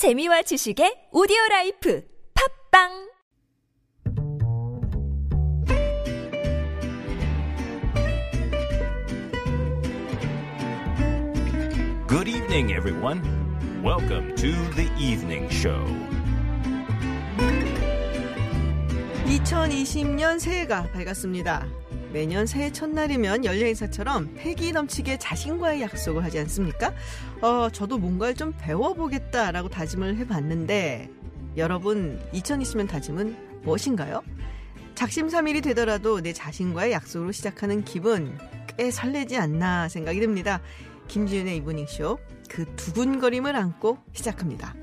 [0.00, 2.88] 재미와 지식의 오디오 라이프 팟빵
[12.08, 13.20] Good evening, everyone.
[13.84, 15.84] Welcome to the evening show.
[19.26, 21.79] 2020년 새해가 밝았습니다.
[22.12, 26.92] 매년 새해 첫날이면 연례 인사처럼 패기 넘치게 자신과의 약속을 하지 않습니까?
[27.40, 31.08] 어, 저도 뭔가를 좀 배워보겠다라고 다짐을 해봤는데,
[31.56, 34.22] 여러분, 2020년 다짐은 무엇인가요?
[34.94, 38.36] 작심삼일이 되더라도 내 자신과의 약속으로 시작하는 기분
[38.76, 40.60] 꽤 설레지 않나 생각이 듭니다.
[41.08, 44.74] 김지윤의 이브닝쇼 그 두근거림을 안고 시작합니다.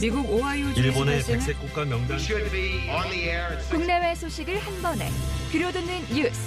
[0.00, 2.18] 미국 오하이오 일본의 백색 국가 명단
[3.70, 5.08] 국내외 소식을 한 번에
[5.52, 6.40] 들려듣는 뉴스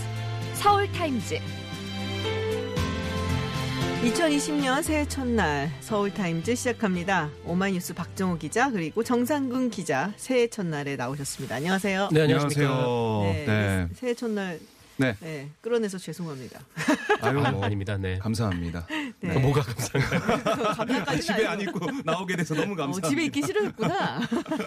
[0.55, 1.39] 서울 타임즈
[4.03, 7.29] 2020년 새해 첫날 서울타임즈 시작합니다.
[7.45, 11.55] 오마이뉴스 박정호 기자 그리고 정상근 기자 새해 첫날에 나오셨습니다.
[11.55, 12.09] 안녕하세요.
[12.11, 13.21] 네 안녕하세요.
[13.23, 13.87] 네, 네.
[13.95, 14.59] 새해 첫날
[14.97, 15.15] 네.
[15.21, 16.59] 네, 끌어내서 죄송합니다.
[17.21, 17.97] 아유, 아, 뭐, 아닙니다.
[17.97, 18.17] 네.
[18.17, 18.87] 감사합니다.
[19.19, 19.33] 네.
[19.33, 20.43] 그 뭐가 감사한가요?
[20.77, 23.09] 감사까지 집에 안 있고 나오게 돼서 너무 어, 감사합니다.
[23.09, 24.19] 집에 있기 싫으셨구나.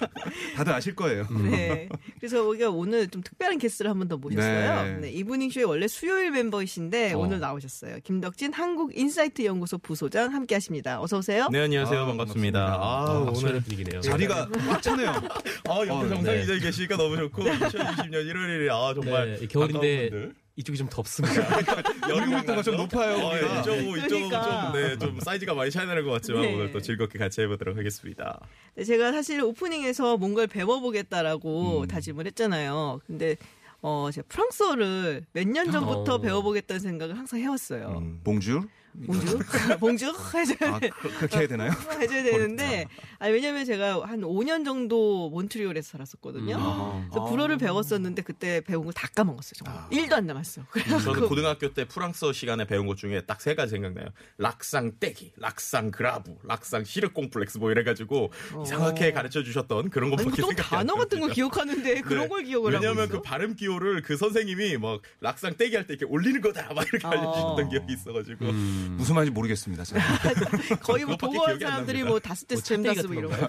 [0.57, 1.27] 다들 아실 거예요.
[1.49, 1.89] 네.
[2.19, 4.83] 그래서 우리가 오늘 좀 특별한 게스트를 한 번 더 모셨어요.
[4.83, 4.97] 네.
[5.03, 5.11] 네.
[5.13, 7.19] 이브닝 쇼의 원래 수요일 멤버이신데 어.
[7.19, 7.99] 오늘 나오셨어요.
[8.03, 11.01] 김덕진 한국 인사이트 연구소 부소장 함께 하십니다.
[11.01, 11.49] 어서 오세요.
[11.53, 12.65] 네 안녕하세요 아, 반갑습니다.
[12.67, 12.83] 반갑습니다.
[12.83, 14.01] 아, 아, 오늘 분위기네요.
[14.01, 15.11] 자리가 꽉 차네요.
[15.69, 16.41] 아 옆에 어, 정상 네.
[16.41, 20.31] 기자 계시니까 너무 좋고 2020년 1월 1일에 아 정말 네, 겨울인데.
[20.61, 21.35] 이쪽이 좀 덥습니다.
[22.09, 23.17] 여름부터가 좀 높아요.
[23.17, 23.61] 어, 우리가.
[23.61, 24.73] 이쪽은 이쪽은 그러니까.
[24.73, 26.55] 좀, 네, 좀 사이즈가 많이 차이 나는 것 같지만 네.
[26.55, 28.41] 오늘 또 즐겁게 같이 해보도록 하겠습니다.
[28.75, 31.87] 네, 제가 사실 오프닝에서 뭔가를 배워보겠다라고 음.
[31.89, 33.01] 다짐을 했잖아요.
[33.07, 33.37] 근데
[33.83, 36.19] 어, 제가 프랑스어를 몇 년 전부터 어.
[36.21, 37.99] 배워보겠다는 생각을 항상 해왔어요.
[38.03, 38.21] 음.
[38.25, 38.63] 봉주?
[39.07, 39.39] 봉주?
[39.81, 40.15] 봉주?
[40.35, 41.71] 해줘야, 아, 그- 그렇게 해야 되나요?
[41.99, 42.87] 해줘야 되는데,
[43.19, 46.57] 아니, 왜냐면 제가 한 5년 정도 몬트리올에서 살았었거든요.
[46.59, 47.07] 아.
[47.11, 49.53] 그래서 불어를 배웠었는데 그때 배운 걸 다 까먹었어요.
[49.65, 49.85] 정말.
[49.91, 50.63] 일도안 남았어.
[50.71, 54.09] 그래갖고 저는 고등학교 때 프랑스어 시간에 배운 것 중에 딱 세 가지 생각나요.
[54.39, 58.31] 락상 떼기, 락상 그라브, 락상 시르 콤플렉스 뭐 이래가지고
[58.65, 60.17] 이상하게 가르쳐 주셨던 그런 어.
[60.17, 61.35] 것밖에 생각이 안 단어 같은 거 납니다.
[61.35, 62.29] 기억하는데 그런 네.
[62.29, 63.17] 걸 기억을 하고 왜냐하면 있어?
[63.17, 67.07] 그 발음 기호를 그 선생님이 막 락상 떼기 할 때 이렇게 올리는 거다 막 이렇게
[67.07, 67.11] 어.
[67.11, 68.80] 알려주셨던 기억이 있어가지고 음.
[68.97, 69.85] 무슨 말인지 모르겠습니다.
[69.85, 70.01] 제가.
[70.83, 72.05] 거의 뭐안 사람들이.
[72.05, 73.49] 뭐 다스테스 뭐 찻대기 잼다스 뭐 이런 거.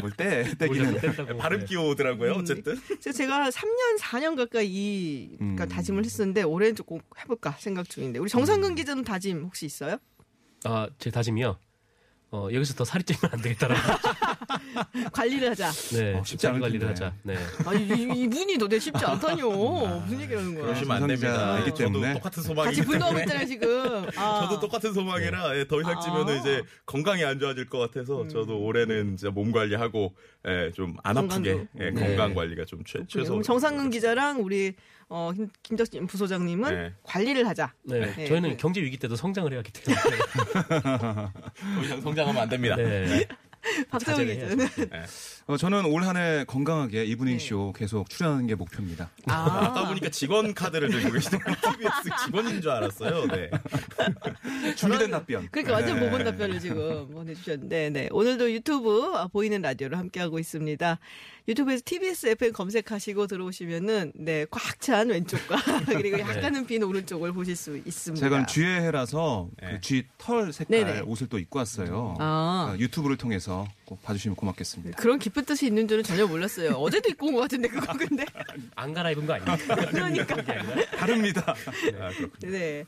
[0.00, 1.36] 뭘 떼, 우리가 떼기는.
[1.38, 1.64] 발음 네.
[1.66, 2.32] 기호더라고요.
[2.32, 2.40] 음.
[2.40, 5.68] 어쨌든 제가 3년, 4년 가까이 이 그러니까 음.
[5.68, 9.98] 다짐을 했었는데 올해는 조금 해볼까 생각 중인데 우리 정상근 기자는 다짐 혹시 있어요?
[10.64, 11.58] 아, 제 다짐이요.
[12.32, 13.80] 어, 여기서 더 살이 찌면 안 되겠다라고.
[15.12, 15.70] 관리를 하자.
[15.70, 16.88] 네, 어, 쉽지 않을 관리를.
[16.88, 17.12] 하자.
[17.22, 17.36] 네.
[17.66, 19.50] 아니 이, 이분이 도대체 쉽지 않다뇨.
[19.50, 20.64] 무슨 얘기라는 거야?
[20.66, 21.58] 그러시면 안 됩니다.
[21.64, 22.14] 저도 때문에.
[22.14, 24.06] 똑같은 소망이기 같이 분노하고 있잖아요 지금.
[24.16, 24.40] 아.
[24.42, 26.00] 저도 똑같은 소망이라 예, 더 이상 아.
[26.00, 30.14] 찌면은 이제 건강이 안 좋아질 것 같아서 저도 올해는 진짜 몸 관리하고
[30.46, 31.66] 예, 좀안 아프게.
[31.78, 31.92] 예, 네.
[31.92, 33.40] 건강 관리가 좀 최, 최소.
[33.42, 34.74] 정상근 기자랑 우리
[35.14, 36.94] 어, 김, 김덕진 부소장님은 네.
[37.02, 37.74] 관리를 하자.
[37.82, 38.14] 네.
[38.16, 38.26] 네.
[38.26, 40.00] 저희는 경제 위기 때도 성장을 해왔기 때문에.
[41.76, 42.76] 더 이상 성장하면 안 됩니다.
[42.76, 43.26] 네.
[43.90, 44.68] 박정희 기자는.
[45.46, 49.10] 어, 저는 올 한 해 건강하게 이브닝쇼 계속 출연하는 게 목표입니다.
[49.26, 51.54] 아까 보니까 직원 카드를 들고 계시더라고요.
[51.72, 53.26] TBS 직원인 줄 알았어요.
[53.28, 53.50] 네.
[54.76, 55.48] 준비된 답변.
[55.50, 56.06] 그러니까 완전 네.
[56.06, 58.08] 모범 답변을 지금 보내주셨는데, 네.
[58.10, 60.98] 오늘도 유튜브 아, 보이는 라디오를 함께하고 있습니다.
[61.48, 65.56] 유튜브에서 TBS FM 검색하시고 들어오시면은, 네, 꽉 찬 왼쪽과,
[65.86, 68.24] 그리고 약간은 빈 오른쪽을 보실 수 있습니다.
[68.26, 69.72] 제가 쥐의 해라서 네.
[69.74, 71.00] 그쥐 털 색깔 네네.
[71.02, 72.16] 옷을 또 입고 왔어요.
[72.18, 72.72] 아.
[72.74, 73.51] 어, 유튜브를 통해서
[73.84, 74.96] 꼭 봐주시면 고맙겠습니다.
[75.00, 76.72] 그런 깊은 뜻이 있는 줄은 전혀 몰랐어요.
[76.74, 78.24] 어제도 입고 온 것 같은데, 그거 근데.
[78.74, 79.74] 안 갈아입은 거 아닙니까?
[79.90, 80.36] 그러니까.
[80.96, 81.54] 다릅니다.
[82.42, 82.84] 네.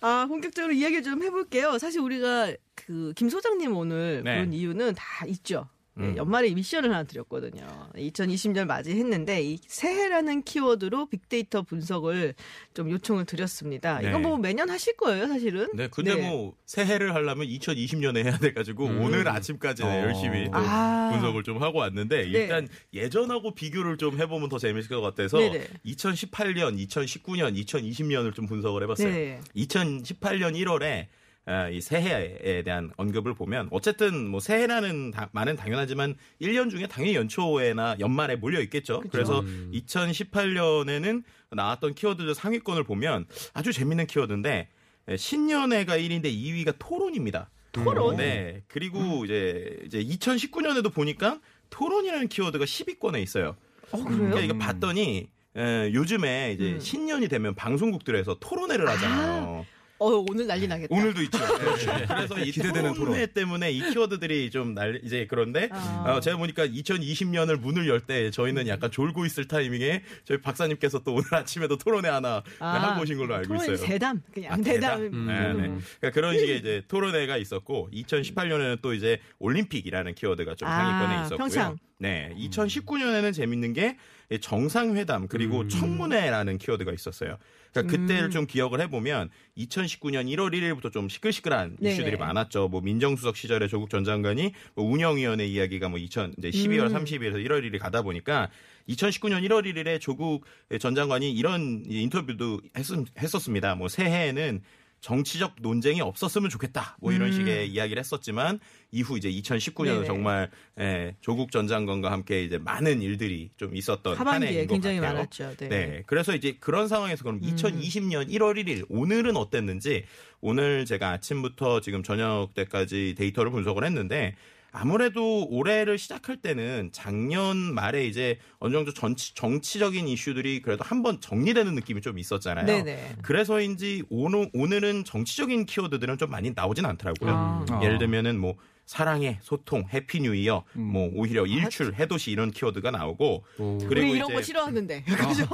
[0.00, 1.78] 아, 본격적으로 이야기 좀 해볼게요.
[1.78, 4.36] 사실 우리가 그, 김 소장님 오늘 네.
[4.36, 5.68] 부른 이유는 다 있죠.
[5.98, 6.16] 네, 음.
[6.16, 7.66] 연말에 미션을 하나 드렸거든요.
[7.94, 12.34] 2020년 맞이했는데 이 새해라는 키워드로 빅데이터 분석을
[12.74, 13.98] 좀 요청을 드렸습니다.
[14.00, 14.08] 네.
[14.08, 15.68] 이건 뭐 매년 하실 거예요, 사실은.
[15.74, 20.02] 네, 근데 뭐 새해를 하려면 2020년에 해야 돼가지고 오늘 아침까지 네, 어.
[20.04, 21.10] 열심히 또 아.
[21.12, 22.28] 분석을 좀 하고 왔는데 네.
[22.28, 25.66] 일단 예전하고 비교를 좀 해보면 더 재밌을 것 같아서 네네.
[25.86, 29.10] 2018년, 2019년, 2020년을 좀 분석을 해봤어요.
[29.10, 29.40] 네.
[29.56, 31.25] 2018년 1월에 아,
[31.72, 37.96] 이 새해에 대한 언급을 보면 어쨌든 뭐 새해라는 다- 말은 당연하지만 1년 중에 당연히 연초에나
[38.00, 39.00] 연말에 몰려 있겠죠.
[39.12, 41.22] 그래서 2018년에는
[41.52, 44.68] 나왔던 키워드들 상위권을 보면 아주 재밌는 키워드인데
[45.08, 47.50] 에, 신년회가 1위인데 2위가 토론입니다.
[47.70, 48.16] 토론?
[48.16, 48.62] 네.
[48.68, 51.40] 그리고 이제 이제 2019년에도 보니까
[51.70, 53.56] 토론이라는 키워드가 10위권에 있어요.
[53.92, 54.44] 어, 그러니까 그래요?
[54.46, 56.80] 이거 봤더니 에, 요즘에 이제 음.
[56.80, 59.64] 신년이 되면 방송국들에서 토론회를 하잖아요.
[59.98, 60.94] 어, 오늘 난리 나겠다.
[60.94, 61.38] 오늘도 있죠.
[62.08, 66.16] 그래서 이 기대되는 토론회 때문에 이 키워드들이 좀 날, 이제 그런데, 아.
[66.16, 71.14] 어, 제가 보니까 2020년을 문을 열 때 저희는 약간 졸고 있을 타이밍에 저희 박사님께서 또
[71.14, 73.86] 오늘 아침에도 토론회 하나 아, 하고 오신 걸로 알고 토론회 있어요.
[73.86, 74.22] 대담.
[74.32, 75.00] 그냥 아, 대담.
[75.00, 75.26] 대담.
[75.26, 75.78] 네, 네.
[75.98, 81.38] 그러니까 그런 식의 이제 토론회가 있었고 2018년에는 또 이제 올림픽이라는 키워드가 좀 아, 상위권에 있었고요.
[81.38, 81.78] 평창.
[81.98, 83.96] 네, 2019년에는 재밌는 게
[84.40, 85.68] 정상회담 그리고 음.
[85.68, 87.38] 청문회라는 키워드가 있었어요.
[87.72, 91.94] 그러니까 그때를 좀 기억을 해보면 2019년 1월 1일부터 좀 시끌시끌한 네네.
[91.94, 92.68] 이슈들이 많았죠.
[92.68, 96.94] 뭐 민정수석 시절에 조국 전 장관이 뭐 운영위원회 이야기가 뭐 2000, 이제 12월 음.
[96.94, 98.50] 30일에서 1월 1일이 가다 보니까
[98.88, 100.44] 2019년 1월 1일에 조국
[100.80, 104.62] 전 장관이 이런 인터뷰도 했, 었습니다 뭐 새해에는
[105.06, 106.96] 정치적 논쟁이 없었으면 좋겠다.
[107.00, 108.58] 뭐 이런 식의 이야기를 했었지만
[108.90, 109.94] 이후 이제 2019년은 음.
[109.94, 110.04] 네네.
[110.04, 110.50] 정말
[110.80, 115.14] 예, 조국 전 장관과 함께 이제 많은 일들이 좀 있었던 한 해인 것 굉장히 같아요.
[115.14, 115.56] 많았죠.
[115.58, 115.68] 네.
[115.68, 116.02] 네.
[116.06, 120.06] 그래서 이제 그런 상황에서 그럼 2020년 1월 1일 오늘은 어땠는지
[120.40, 124.34] 오늘 제가 아침부터 지금 저녁 때까지 데이터를 분석을 했는데
[124.78, 131.74] 아무래도 올해를 시작할 때는 작년 말에 이제 어느 정도 정치, 정치적인 이슈들이 그래도 한번 정리되는
[131.74, 132.66] 느낌이 좀 있었잖아요.
[132.66, 133.16] 네네.
[133.22, 137.30] 그래서인지 오늘, 오늘은 정치적인 키워드들은 좀 많이 나오진 않더라고요.
[137.70, 137.80] 아.
[137.82, 143.44] 예를 들면은 뭐 사랑해, 소통, Happy New Year, 뭐 오히려 일출, 해돋이 이런 키워드가 나오고
[143.58, 143.78] 오.
[143.78, 145.02] 그리고 우리 이런 이제 거 싫어하는데.
[145.08, 145.48] 그죠?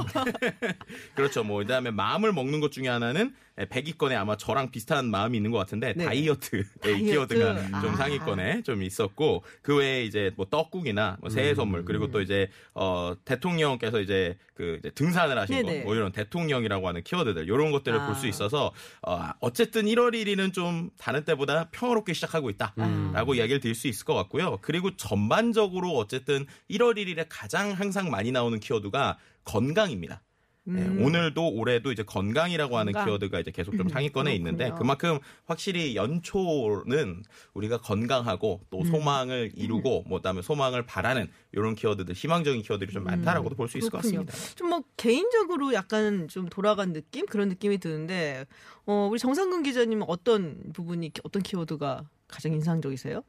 [1.14, 1.44] 그렇죠.
[1.44, 5.92] 뭐 그다음에 마음을 먹는 것 중에 하나는 100위권에 아마 저랑 비슷한 마음이 있는 것 같은데
[5.94, 6.04] 네.
[6.04, 7.04] 다이어트 다이어트.
[7.04, 7.96] 키워드가 좀 아.
[7.96, 13.14] 상위권에 좀 있었고 그 외에 이제 뭐 떡국이나 뭐 새해 선물 그리고 또 이제 어
[13.24, 15.62] 대통령께서 이제 그 이제 등산을 하신.
[15.62, 18.06] 거 뭐 이런 대통령이라고 하는 키워드들 이런 것들을 아.
[18.06, 18.72] 볼수 있어서
[19.02, 24.14] 어 어쨌든 1월 1일은 좀 다른 때보다 평화롭게 시작하고 있다라고 이야기를 드릴 수 있을 것
[24.14, 24.58] 같고요.
[24.62, 30.22] 그리고 전반적으로 어쨌든 1월 1일에 가장 항상 많이 나오는 키워드가 건강입니다.
[30.64, 32.92] 네, 오늘도 올해도 이제 건강이라고 하는 음.
[32.92, 33.06] 건강.
[33.06, 34.70] 키워드가 이제 계속 좀 상위권에 있는데.
[34.78, 37.24] 그만큼 확실히 연초는
[37.54, 38.66] 우리가 건강하고 음.
[38.70, 43.78] 또 소망을 이루고 뭐 그다음에 소망을 바라는 이런 키워드들 희망적인 키워드들이 좀 많다라고도 볼 수
[43.78, 44.02] 있을 것 음.
[44.10, 44.26] 그렇군요.
[44.26, 44.54] 같습니다.
[44.56, 48.46] 좀 뭐 개인적으로 약간 좀 돌아간 느낌 그런 느낌이 드는데
[48.86, 53.22] 어 우리 정상근 기자님은 어떤 부분이 어떤 키워드가 가장 인상적이세요?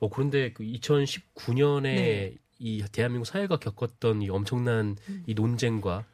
[0.00, 2.34] 어, 그런데 그 2019년에 네.
[2.58, 4.96] 이 대한민국 사회가 겪었던 이 엄청난
[5.26, 6.04] 이 논쟁과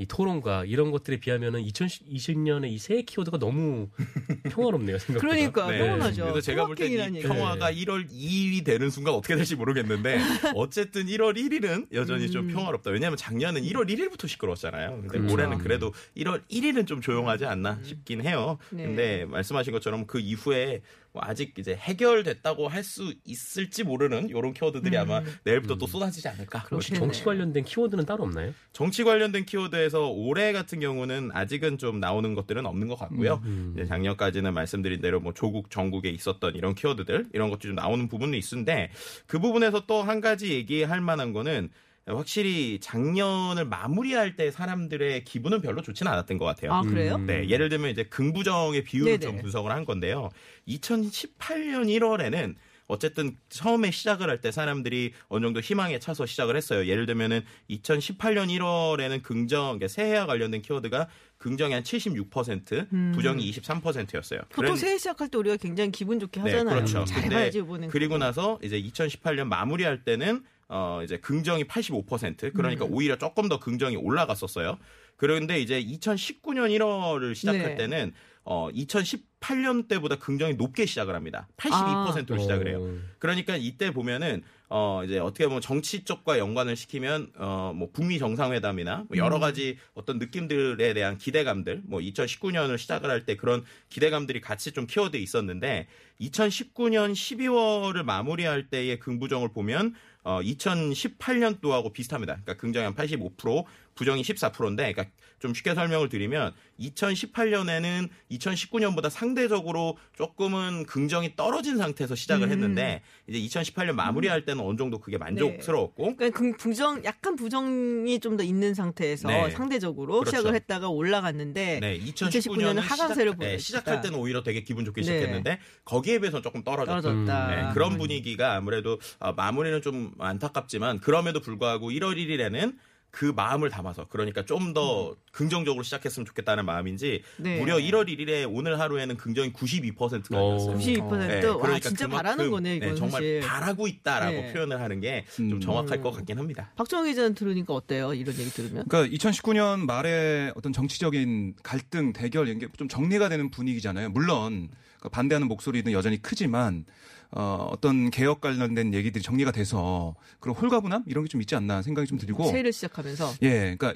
[0.00, 3.88] 이 토론과 이런 것들에 비하면은 2020년에 이새 키워드가 너무
[4.48, 4.96] 평화롭네요.
[4.98, 5.34] 생각보다.
[5.34, 5.78] 그러니까 네.
[5.78, 6.22] 평온하죠.
[6.22, 6.88] 그래서 제가 볼 때.
[7.20, 10.18] 평화가 1월 2일이 되는 순간 어떻게 될지 모르겠는데
[10.54, 12.92] 어쨌든 1월 1일은 여전히 좀 평화롭다.
[12.92, 14.90] 왜냐하면 작년은 1월 1일부터 시끄러웠잖아요.
[15.00, 15.34] 근데 그렇죠.
[15.34, 18.58] 올해는 그래도 1월 1일은 좀 조용하지 않나 싶긴 해요.
[18.70, 18.84] 네.
[18.84, 20.80] 근데 말씀하신 것처럼 그 이후에
[21.12, 26.60] 뭐 아직 이제 해결됐다고 할 수 있을지 모르는 이런 키워드들이 아마 내일부터 또 쏟아지지 않을까.
[26.70, 27.00] 혹시 네네.
[27.00, 28.54] 정치 관련된 키워드는 따로 없나요?
[28.72, 33.42] 정치 관련된 키워드에서 올해 같은 경우는 아직은 좀 나오는 것들은 없는 것 같고요.
[33.74, 38.36] 이제 작년까지는 말씀드린 대로 뭐 조국 전국에 있었던 이런 키워드들 이런 것들이 좀 나오는 부분도
[38.36, 38.90] 있는데
[39.26, 41.68] 그 부분에서 또 한 가지 얘기할 만한 거는
[42.16, 46.72] 확실히 작년을 마무리할 때 사람들의 기분은 별로 좋지는 않았던 것 같아요.
[46.72, 47.18] 아 그래요?
[47.18, 49.32] 네, 예를 들면 이제 긍부정의 비율을 네네.
[49.32, 50.30] 좀 분석을 한 건데요.
[50.68, 52.54] 2018년 1월에는
[52.86, 56.86] 어쨌든 처음에 시작을 할 때 사람들이 어느 정도 희망에 차서 시작을 했어요.
[56.86, 64.40] 예를 들면은 2018년 1월에는 긍정, 그러니까 새해와 관련된 키워드가 긍정이 한 76%, 부정이 23%였어요.
[64.48, 66.76] 보통 새해 시작할 때 우리가 굉장히 기분 좋게 네, 하잖아요.
[66.76, 67.04] 그렇죠.
[67.04, 67.90] 잘해봐야지 근데 이번엔.
[67.90, 72.92] 그리고 나서 이제 2018년 마무리할 때는 어 이제 긍정이 85% 그러니까 음.
[72.92, 74.78] 오히려 조금 더 긍정이 올라갔었어요.
[75.16, 77.74] 그런데 이제 2019년 1월을 시작할 네.
[77.74, 78.12] 때는
[78.44, 81.48] 어 2018년 때보다 긍정이 높게 시작을 합니다.
[81.56, 82.38] 82%로 아.
[82.38, 82.78] 시작을 해요.
[82.82, 82.98] 어.
[83.18, 89.16] 그러니까 이때 보면은 어 이제 어떻게 보면 정치 쪽과 연관을 시키면 어뭐 북미 정상회담이나 뭐
[89.16, 94.86] 여러 가지 어떤 느낌들에 대한 기대감들 뭐 2019년을 시작을 할 때 그런 기대감들이 같이 좀
[94.86, 95.88] 키워드 있었는데
[96.20, 102.34] 2019년 12월을 마무리할 때의 긍부정을 보면 어 2018년도하고 비슷합니다.
[102.34, 103.64] 그러니까 긍정이 한 85%,
[103.98, 105.04] 부정이 14%인데 그러니까
[105.40, 112.52] 좀 쉽게 설명을 드리면 2018년에는 2019년보다 상대적으로 조금은 긍정이 떨어진 상태에서 시작을 음.
[112.52, 118.38] 했는데 이제 2018년 마무리할 때는 어느 정도 그게 만족스러웠고 그러니까 그 부정 약간 부정이 좀
[118.38, 119.50] 더 있는 상태에서 네.
[119.50, 120.36] 상대적으로 그렇죠.
[120.36, 123.44] 시작을 했다가 올라갔는데 네, 2019 2019년은 년은 하강세를 시작.
[123.44, 125.04] 네, 시작할 때는 오히려 되게 기분 좋게 네.
[125.04, 127.02] 시작했는데 거기에 비해서 조금 떨어졌죠.
[127.02, 127.48] 떨어졌다.
[127.48, 132.76] 네, 그런 분위기가 아무래도 어, 마무리는 좀 안타깝지만 그럼에도 불구하고 1월 1일에는
[133.10, 137.42] 그 마음을 담아서 그러니까 좀 더 긍정적으로 시작했으면 좋겠다는 마음인지 음.
[137.42, 137.58] 네.
[137.58, 140.48] 무려 1월 1일에 오늘 하루에는 긍정이 92%가 어.
[140.48, 140.76] 나왔어요.
[140.76, 141.18] 92%.
[141.18, 143.40] 네, 와, 진짜 그만큼, 바라는 거네, 이건 정말 사실.
[143.40, 144.52] 바라고 있다라고 네.
[144.52, 145.60] 표현을 하는 게좀 음.
[145.60, 146.70] 정확할 것 같긴 합니다.
[146.76, 148.12] 박정희 기자는 들으니까 어때요?
[148.14, 148.84] 이런 얘기 들으면?
[148.88, 154.10] 그러니까 2019년 말에 어떤 정치적인 갈등, 대결 이런 게 좀 정리가 되는 분위기잖아요.
[154.10, 154.68] 물론
[155.00, 156.84] 그 반대하는 목소리는 여전히 크지만
[157.30, 162.06] 어, 어떤 개혁 관련된 얘기들이 정리가 돼서 그런 홀가분함 이런 게 좀 있지 않나 생각이
[162.08, 163.94] 좀 들고 새해를 시작하면서 예, 그러니까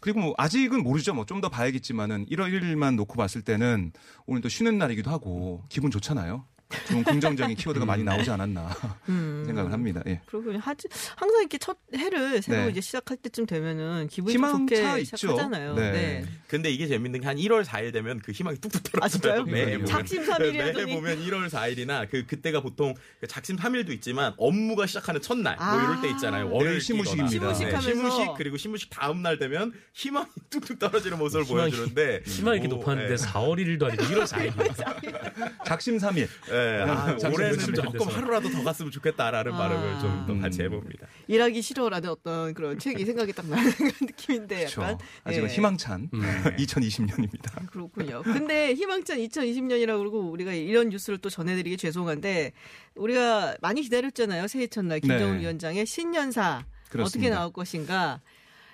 [0.00, 1.14] 그리고 뭐 아직은 모르죠.
[1.14, 3.92] 뭐 좀 더 봐야겠지만은 1월 1일만 놓고 봤을 때는
[4.26, 6.46] 오늘 또 쉬는 날이기도 하고 기분 좋잖아요.
[6.88, 8.68] 좀 긍정적인 키워드가 많이 나오지 않았나
[9.08, 9.42] 음.
[9.46, 10.02] 생각을 합니다.
[10.06, 10.20] 예.
[10.26, 12.70] 그러고 하지 항상 이렇게 첫 해를 새로 네.
[12.70, 15.16] 이제 시작할 때쯤 되면은 기분이 좋게 있죠.
[15.16, 15.74] 시작하잖아요.
[15.74, 15.92] 네.
[15.92, 16.24] 네.
[16.48, 19.40] 근데 이게 재밌는 게 한 1월 4일 되면 그 희망이 뚝뚝 떨어져요.
[19.40, 19.44] 아?
[19.44, 19.72] 매해 네.
[19.72, 19.86] 보면.
[19.86, 20.84] 작심삼일이라더니.
[20.84, 25.64] 매해 보면 1월 4일이나 그 그때가 보통 그 작심 3일도 있지만 업무가 시작하는 첫날 뭐
[25.66, 25.82] 아.
[25.82, 26.50] 이럴 때 있잖아요.
[26.50, 27.30] 월요일 시무식입니다.
[27.30, 27.54] 끼거나.
[27.54, 27.90] 시무식하면서.
[28.10, 32.76] 시무식 그리고 시무식 다음 날 되면 희망이 뚝뚝 떨어지는 모습을 희망이- 보여주는데 희망이 이렇게 오,
[32.78, 33.16] 높았는데 예.
[33.16, 35.64] 4월 1일도 아니고 1월 4일.
[35.64, 36.28] 작심 삼일
[36.64, 38.08] 예, 아, 작심 올해는 조금.
[38.08, 39.56] 하루라도 더 갔으면 좋겠다라는 아.
[39.56, 40.40] 바람을 좀더 음.
[40.40, 41.06] 같이 해봅니다.
[41.28, 43.64] 일하기 싫어라는 어떤 그런 책이 생각이 딱 나는
[44.00, 44.98] 느낌인데 약간 그렇죠.
[45.24, 45.54] 아직은 예.
[45.54, 46.20] 희망찬 음.
[46.58, 47.70] 2020년입니다.
[47.70, 48.22] 그렇군요.
[48.22, 52.52] 근데 희망찬 2020년이라고 그러고 우리가 이런 뉴스를 또 전해드리기 죄송한데
[52.94, 54.46] 우리가 많이 기다렸잖아요.
[54.48, 55.40] 새해 첫날 김정은 네.
[55.42, 57.34] 위원장의 신년사 어떻게 그렇습니다.
[57.36, 58.20] 나올 것인가.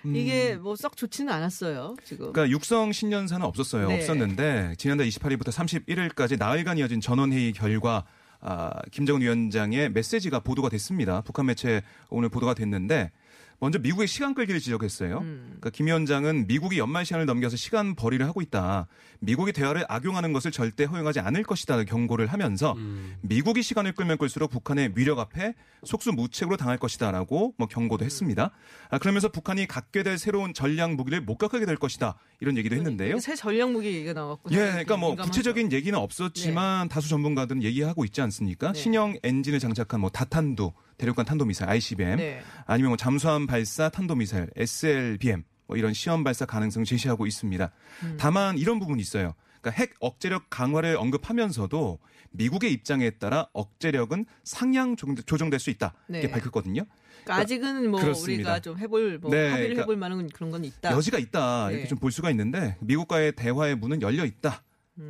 [0.05, 1.95] 이게 뭐 썩 좋지는 않았어요.
[2.03, 2.31] 지금.
[2.31, 3.87] 그러니까 육성 신년사는 없었어요.
[3.87, 3.95] 네.
[3.97, 8.05] 없었는데 지난달 28일부터 31일까지 나흘간 이어진 전원회의 결과
[8.39, 11.21] 아, 김정은 위원장의 메시지가 보도가 됐습니다.
[11.21, 13.11] 북한 매체 오늘 보도가 됐는데
[13.59, 15.19] 먼저 미국의 시간 끌기를 지적했어요.
[15.19, 15.43] 음.
[15.59, 18.87] 그러니까 김 위원장은 미국이 연말 시한을 넘겨서 시간 벌이를 하고 있다.
[19.21, 23.15] 미국이 대화를 악용하는 것을 절대 허용하지 않을 것이다 경고를 하면서 음.
[23.21, 28.51] 미국이 시간을 끌면 끌수록 북한의 위력 앞에 속수무책으로 당할 것이다라고 뭐 경고도 했습니다.
[28.89, 33.19] 아, 그러면서 북한이 갖게 될 새로운 전략 무기를 목격하게 될 것이다 이런 얘기도 했는데요.
[33.19, 34.51] 새 전략 무기 얘기가 나왔고.
[34.51, 35.29] 예, 그러니까 뭐 민감하죠.
[35.29, 38.73] 구체적인 얘기는 없었지만 다수 전문가들은 얘기하고 있지 않습니까?
[38.73, 38.79] 네.
[38.79, 42.41] 신형 엔진을 장착한 뭐 다탄두 대륙간 탄도미사일 ICBM 네.
[42.65, 47.71] 아니면 뭐 잠수함 발사 탄도미사일 SLBM 뭐 이런 시험 발사 가능성을 제시하고 있습니다.
[48.03, 48.17] 음.
[48.19, 49.33] 다만 이런 부분이 있어요.
[49.61, 51.97] 그러니까 핵 억제력 강화를 언급하면서도
[52.31, 56.33] 미국의 입장에 따라 억제력은 상향 조정- 조정될 수 있다 이렇게 네.
[56.33, 56.83] 밝혔거든요.
[57.23, 58.33] 그러니까 아직은 뭐 그렇습니다.
[58.51, 60.91] 우리가 좀 해볼 뭐 네, 합의를 그러니까 해볼 만한 그런 건 있다.
[60.91, 61.73] 여지가 있다 네.
[61.75, 64.63] 이렇게 좀 볼 수가 있는데 미국과의 대화의 문은 열려 있다.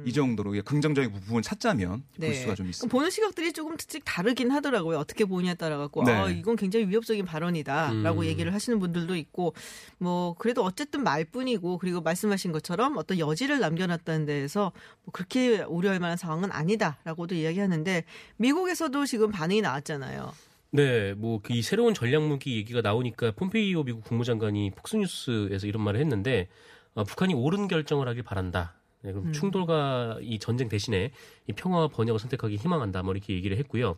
[0.06, 2.70] 이 정도로 긍정적인 부분을 찾자면 볼 수가 좀 음.
[2.70, 2.92] 있습니다.
[2.92, 4.98] 보는 시각들이 조금씩 다르긴 하더라고요.
[4.98, 6.12] 어떻게 보느냐에 따라 갖고 네.
[6.12, 8.26] 아, 이건 굉장히 위협적인 발언이다라고 음.
[8.26, 9.54] 얘기를 하시는 분들도 있고
[9.98, 14.72] 뭐 그래도 어쨌든 말뿐이고 그리고 말씀하신 것처럼 어떤 여지를 남겨놨다는 데에서
[15.04, 18.04] 뭐 그렇게 우려할 만한 상황은 아니다라고도 이야기하는데
[18.38, 20.34] 미국에서도 지금 반응이 나왔잖아요.
[20.74, 26.48] 네, 뭐 이 새로운 전략 무기 얘기가 나오니까 폼페이오 미국 국무장관이 폭스뉴스에서 이런 말을 했는데
[26.94, 28.74] 어, 북한이 옳은 결정을 하길 바란다.
[29.04, 31.12] 네, 그럼 충돌과 이 전쟁 대신에
[31.48, 33.04] 이 평화와 번영을 선택하기 희망한다.
[33.04, 33.98] 뭐 이렇게 얘기를 했고요.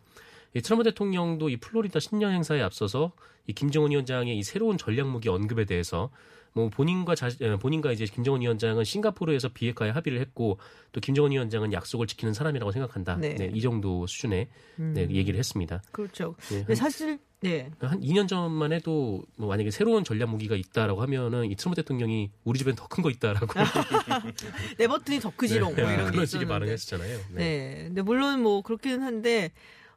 [0.54, 3.12] 이 트럼프 대통령도 이 플로리다 신년 행사에 앞서서
[3.46, 6.10] 이 김정은 위원장의 이 새로운 전략 무기 언급에 대해서
[6.54, 10.58] 뭐 본인과 자, 어, 본인과 이제 김정은 위원장은 싱가포르에서 비핵화에 합의를 했고
[10.92, 13.16] 또 김정은 위원장은 약속을 지키는 사람이라고 생각한다.
[13.16, 13.34] 네.
[13.34, 15.82] 네, 이 정도 수준의 네, 얘기를 했습니다.
[15.90, 16.36] 그렇죠.
[16.66, 17.70] 네, 사실 네.
[17.80, 22.58] 한 2년 전만 해도 뭐 만약에 새로운 전략 무기가 있다라고 하면은 이 트럼프 대통령이 우리
[22.58, 23.46] 집엔 더 큰 거 있다라고
[24.78, 26.46] 내 버튼이 더 크지롱 뭐 이런 게 그런 식의 있었는데.
[26.46, 27.18] 반응했었잖아요.
[27.32, 27.34] 네.
[27.34, 27.84] 네.
[27.86, 29.50] 근데 물론 뭐 그렇기는 한데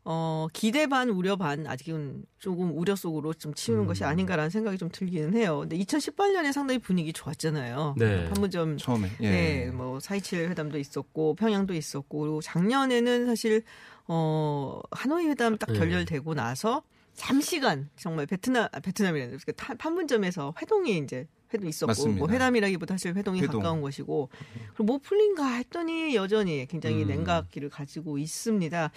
[0.09, 3.87] 어 기대 반 우려 반 아직은 조금 우려 속으로 좀 치우는 음.
[3.87, 5.59] 것이 아닌가라는 생각이 좀 들기는 해요.
[5.61, 7.95] 근데 2018년에 상당히 분위기 좋았잖아요.
[7.97, 8.29] 네.
[8.29, 9.29] 판문점 처음에 예.
[9.29, 13.63] 네, 뭐4.27 회담도 있었고 평양도 있었고 그리고 작년에는 사실
[14.07, 15.79] 어 하노이 회담 딱 네.
[15.79, 16.83] 결렬되고 나서
[17.17, 22.19] 잠시간 정말 베트남 아, 베트남이라는 그 타- 판문점에서 회동이 이제 회도 있었고 맞습니다.
[22.19, 23.59] 뭐 회담이라기보다 사실 회동이 회동.
[23.59, 24.29] 가까운 것이고
[24.69, 27.07] 그리고 뭐 풀린가 했더니 여전히 굉장히 음.
[27.07, 28.91] 냉각기를 가지고 있습니다.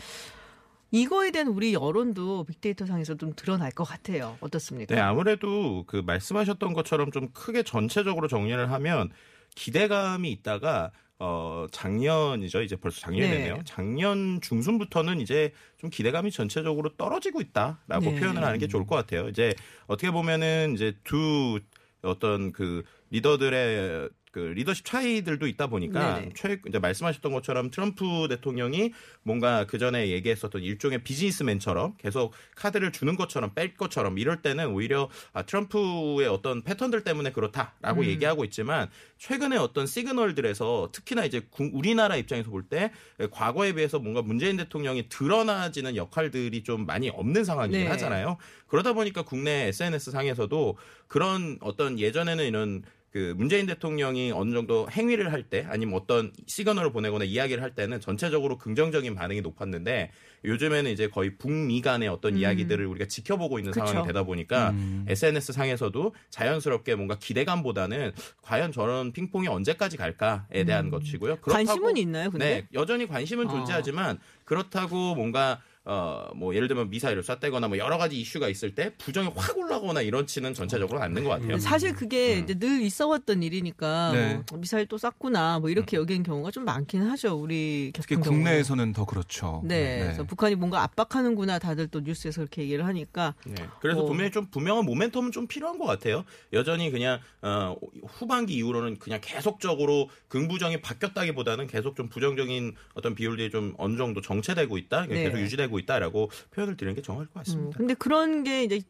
[0.93, 4.37] 이거에 대한 우리 여론도 빅데이터 상에서 좀 드러날 것 같아요.
[4.41, 4.95] 어떻습니까?
[4.95, 9.09] 네, 아무래도 그 말씀하셨던 것처럼 좀 크게 전체적으로 정리를 하면
[9.55, 10.91] 기대감이 있다가
[11.23, 12.63] 어 작년이죠.
[12.63, 13.55] 이제 벌써 작년이 네.
[13.67, 18.15] 작년 중순부터는 이제 좀 기대감이 전체적으로 떨어지고 있다라고 네.
[18.19, 19.29] 표현을 하는 게 좋을 것 같아요.
[19.29, 19.55] 이제
[19.87, 21.61] 어떻게 보면은 이제 두
[22.01, 26.31] 어떤 그 리더들의 그 리더십 차이들도 있다 보니까 네네.
[26.37, 33.17] 최 이제 말씀하셨던 것처럼 트럼프 대통령이 뭔가 그 전에 얘기했었던 일종의 비즈니스맨처럼 계속 카드를 주는
[33.17, 39.57] 것처럼 뺄 것처럼 이럴 때는 오히려 아, 트럼프의 어떤 패턴들 때문에 그렇다라고 얘기하고 있지만 최근에
[39.57, 42.93] 어떤 시그널들에서 특히나 이제 구- 우리나라 입장에서 볼 때
[43.33, 47.87] 과거에 비해서 뭔가 문재인 대통령이 드러나지는 역할들이 좀 많이 없는 상황이긴 네.
[47.89, 48.37] 하잖아요.
[48.69, 50.77] 그러다 보니까 국내 SNS 상에서도
[51.09, 56.93] 그런 어떤 예전에는 이런 그 문재인 대통령이 어느 정도 행위를 할 때 아니면 어떤 시그널을
[56.93, 60.13] 보내거나 이야기를 할 때는 전체적으로 긍정적인 반응이 높았는데
[60.45, 63.73] 요즘에는 이제 거의 북미 간의 어떤 이야기들을 우리가 지켜보고 있는 음.
[63.73, 63.87] 그쵸.
[63.87, 64.75] 상황이 되다 보니까
[65.09, 68.13] SNS 상에서도 자연스럽게 뭔가 기대감보다는
[68.43, 71.33] 과연 저런 핑퐁이 언제까지 갈까에 대한 것이고요.
[71.33, 71.39] 음.
[71.41, 72.45] 관심은 있나요, 근데?
[72.45, 73.51] 네, 여전히 관심은 어.
[73.51, 79.31] 존재하지만 그렇다고 뭔가 어뭐 예를 들면 미사일을 쐈다거나 뭐 여러 가지 이슈가 있을 때 부정이
[79.35, 81.59] 확 올라거나 이런치는 전체적으로 않는 것 같아요.
[81.59, 82.45] 사실 그게 음.
[82.45, 84.41] 이제 늘 있어왔던 일이니까 네.
[84.51, 86.03] 뭐 미사일 또 쐈구나 뭐 이렇게 음.
[86.03, 88.17] 여기는 경우가 좀 많긴 하죠 우리 특히.
[88.17, 89.63] 국내에서는 더 그렇죠.
[89.65, 93.55] 네, 그래서 북한이 뭔가 압박하는구나 다들 또 뉴스에서 그렇게 얘기를 하니까 네.
[93.81, 94.05] 그래서 어.
[94.05, 96.25] 분명히 좀 분명한 모멘텀은 좀 필요한 것 같아요.
[96.53, 97.75] 여전히 그냥 어,
[98.07, 104.77] 후반기 이후로는 그냥 계속적으로 긍부정이 바뀌었다기보다는 계속 좀 부정적인 어떤 비율들이 좀 어느 정도 정체되고
[104.77, 105.25] 있다, 네.
[105.25, 107.79] 계속 유지되고 있다라고 표현을 드리는 게 정확할 것 음, 같습니다.
[107.79, 108.81] 근데 그런 게 이제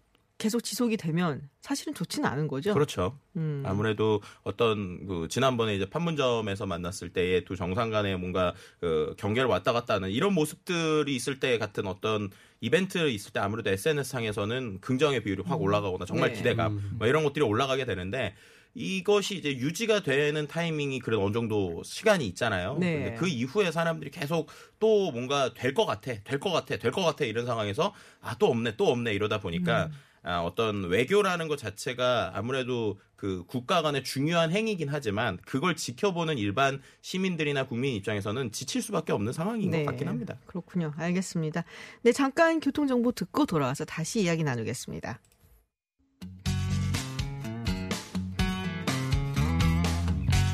[0.41, 2.73] 계속 지속이 되면 사실은 좋지는 않은 거죠.
[2.73, 3.19] 그렇죠.
[3.37, 3.63] 음.
[3.67, 9.73] 아무래도 어떤 그 지난번에 이제 판문점에서 만났을 때의 두 정상 간의 뭔가 그 경계를 왔다
[9.75, 12.31] 갔다 하는 이런 모습들이 있을 때 같은 어떤
[12.63, 16.37] 이벤트 있을 때 아무래도 SNS 상에서는 긍정의 비율이 확 올라가거나 정말 네.
[16.37, 18.35] 기대감 뭐 이런 것들이 올라가게 되는데
[18.75, 22.77] 이것이 이제 유지가 되는 타이밍이 그래도 어느 정도 시간이 있잖아요.
[22.79, 22.95] 네.
[22.95, 24.49] 근데 그 이후에 사람들이 계속
[24.79, 28.47] 또 뭔가 될 것 같아, 될 것 같아, 될 것 같아 이런 상황에서 아 또
[28.47, 29.93] 없네, 또 없네 이러다 보니까 음.
[30.23, 36.81] 아, 어떤 외교라는 것 자체가 아무래도 그 국가 간의 중요한 행위긴 하지만 그걸 지켜보는 일반
[37.01, 40.35] 시민들이나 국민 입장에서는 지칠 수밖에 없는 상황인 것 같긴 합니다.
[40.35, 40.41] 네.
[40.47, 40.93] 그렇군요.
[40.97, 41.65] 알겠습니다.
[42.03, 45.19] 네, 잠깐 교통정보 듣고 돌아와서 다시 이야기 나누겠습니다.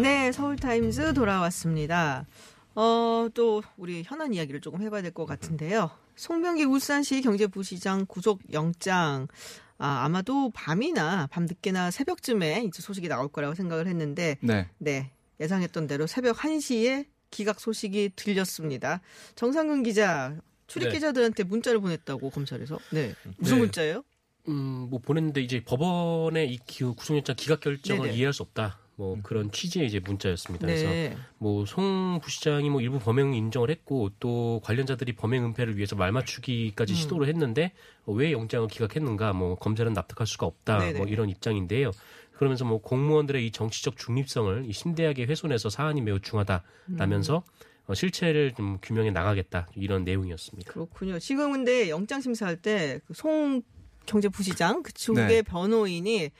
[0.00, 2.26] 네, 서울타임즈 돌아왔습니다.
[2.74, 5.90] 어, 또 우리 현안 이야기를 조금 해봐야 될 것 같은데요.
[6.16, 9.26] 송병기 울산시 경제부시장 구속 영장
[9.78, 14.68] 아, 아마도 밤이나 밤늦게나 새벽쯤에 이제 소식이 나올 거라고 생각을 했는데 네.
[14.78, 19.00] 네, 예상했던 대로 새벽 1시에 기각 소식이 들렸습니다.
[19.34, 20.92] 정상근 기자, 출입 네.
[20.94, 22.78] 기자들한테 문자를 보냈다고 검찰에서.
[22.92, 23.14] 네.
[23.38, 23.60] 무슨 네.
[23.62, 24.04] 문자예요?
[24.48, 28.16] 음, 뭐 보냈는데 이제 법원의 이 기- 구속영장 기각 결정을 네네.
[28.16, 28.78] 이해할 수 없다.
[29.02, 30.64] 뭐 그런 취지의 이제 문자였습니다.
[30.64, 31.16] 그래서 네.
[31.38, 36.94] 뭐송 부시장이 뭐 일부 범행 인정을 했고 또 관련자들이 범행 은폐를 위해서 말 맞추기까지 음.
[36.94, 37.72] 시도를 했는데
[38.06, 40.98] 어, 왜 영장을 기각했는가 뭐 검찰은 납득할 수가 없다 네네.
[41.00, 41.90] 뭐 이런 입장인데요.
[42.30, 47.88] 그러면서 뭐 공무원들의 이 정치적 중립성을 이 심대하게 훼손해서 사안이 매우 중하다라면서 음.
[47.88, 50.72] 어, 실체를 좀 규명해 나가겠다 이런 내용이었습니다.
[50.72, 51.18] 그렇군요.
[51.18, 53.62] 지금 근데 영장 심사할 때그송
[54.06, 55.42] 경제부시장 그쪽의 네.
[55.42, 56.30] 변호인이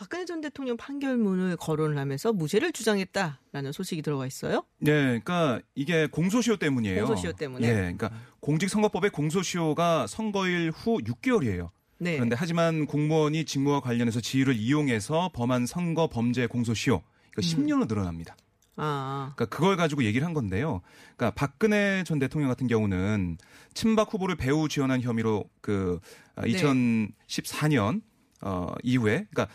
[0.00, 4.64] 박근혜 전 대통령 판결문을 거론을 하면서 무죄를 주장했다라는 소식이 들어가 있어요.
[4.78, 7.04] 네, 그러니까 이게 공소시효 때문이에요.
[7.04, 7.68] 공소시효 때문에.
[7.68, 8.10] 예, 그러니까
[8.40, 11.68] 공직선거법의 공소시효가 선거일 후 6개월이에요.
[11.98, 12.14] 네.
[12.14, 18.38] 그런데 하지만 공무원이 직무와 관련해서 지위를 이용해서 범한 선거 범죄 공소시효 그러니까 10년으로 늘어납니다.
[18.76, 20.80] 아, 그러니까 그걸 가지고 얘기를 한 건데요.
[21.14, 23.36] 그러니까 박근혜 전 대통령 같은 경우는
[23.74, 26.00] 친박 후보를 배후 지원한 혐의로 그
[26.36, 26.52] 아, 네.
[26.52, 28.00] 2014년
[28.40, 29.48] 어 이후에 그러니까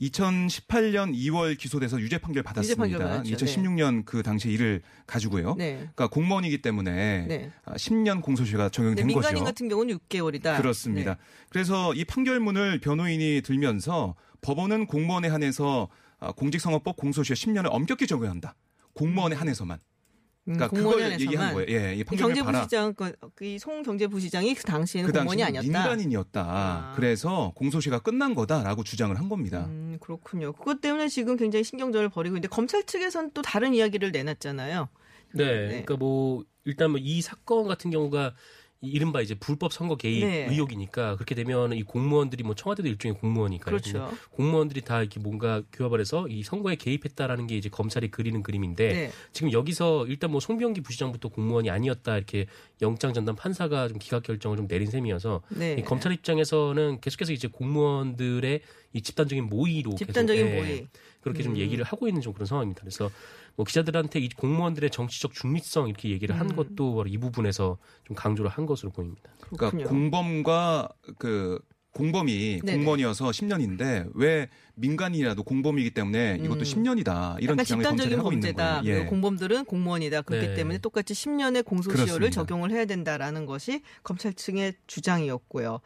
[0.00, 3.22] 2018년 2월 기소돼서 유죄 판결 유죄 판결 받았습니다.
[3.22, 3.36] 받았죠.
[3.36, 5.54] 2016년 그 당시 일을 가지고요.
[5.56, 5.74] 네.
[5.76, 7.50] 그러니까 공무원이기 때문에 네.
[7.64, 9.44] 아, 10년 공소시효가 네, 적용된 민간인 거죠.
[9.44, 10.56] 같은 경우는 6개월이다.
[10.56, 11.16] 그렇습니다.
[11.48, 18.56] 그래서 이 판결문을 변호인이 들면서 법원은 공무원에 한해서 아, 공직선거법 공소시효 10년을 엄격히 적용한다.
[18.94, 19.78] 공무원에 한해서만.
[20.46, 21.54] 음, 그러니까 그걸 얘기한.
[21.54, 21.66] 거예요.
[21.70, 22.66] 예, 이 판결을 봐라.
[22.66, 22.94] 경제부시장
[23.34, 25.66] 그송 경제부시장이 그 당시에는 그 공무원이 아니었다.
[25.66, 26.40] 민간인이었다.
[26.46, 26.92] 아.
[26.96, 29.64] 그래서 공소시효가 끝난 거다라고 주장을 한 겁니다.
[29.66, 30.52] 음, 그렇군요.
[30.52, 34.88] 그것 때문에 지금 굉장히 신경전을 벌이고 있는데 검찰 측에서는 또 다른 이야기를 내놨잖아요.
[35.32, 35.66] 네, 네.
[35.68, 38.34] 그러니까 뭐 일단 뭐 이 사건 같은 경우가
[38.84, 40.46] 이 이른바 이제 불법 선거 개입 네.
[40.50, 44.10] 의혹이니까 그렇게 되면 이 공무원들이 뭐 청와대도 일종의 공무원이니까 그렇죠.
[44.30, 49.10] 공무원들이 다 이렇게 뭔가 규합을 해서 이 선거에 개입했다라는 게 이제 검찰이 그리는 그림인데 네.
[49.32, 52.46] 지금 여기서 일단 뭐 송병기 부시장부터 공무원이 아니었다 이렇게
[52.82, 55.76] 영장 전담 판사가 좀 기각 결정을 좀 내린 셈이어서 네.
[55.78, 58.60] 이 검찰 입장에서는 계속해서 이제 공무원들의
[58.92, 60.88] 이 집단적인 모의로 집단적인 계속, 예, 모의.
[61.20, 61.58] 그렇게 좀 음.
[61.58, 62.80] 얘기를 하고 있는 좀 그런 상황입니다.
[62.82, 63.10] 그래서
[63.56, 66.56] 뭐 기자들한테 이 공무원들의 정치적 중립성 이렇게 얘기를 한 음.
[66.56, 69.30] 것도 바로 이 부분에서 좀 강조를 한 것으로 보입니다.
[69.40, 69.84] 그러니까 그렇군요.
[69.88, 70.88] 공범과
[71.18, 71.58] 그
[71.92, 72.76] 공범이 네네.
[72.78, 76.62] 공무원이어서 10년인데 왜 민간인이라도 공범이기 때문에 이것도 음.
[76.62, 78.80] 10년이다 이런 약간 주장을 검찰이 집단적인 하고 있는 범죄다.
[78.82, 78.96] 거예요.
[79.00, 79.04] 예.
[79.04, 80.22] 공범들은 공무원이다.
[80.22, 80.54] 그렇기 네.
[80.54, 82.30] 때문에 똑같이 10년의 공소시효를 그렇습니다.
[82.30, 85.80] 적용을 해야 된다라는 것이 검찰 측의 주장이었고요.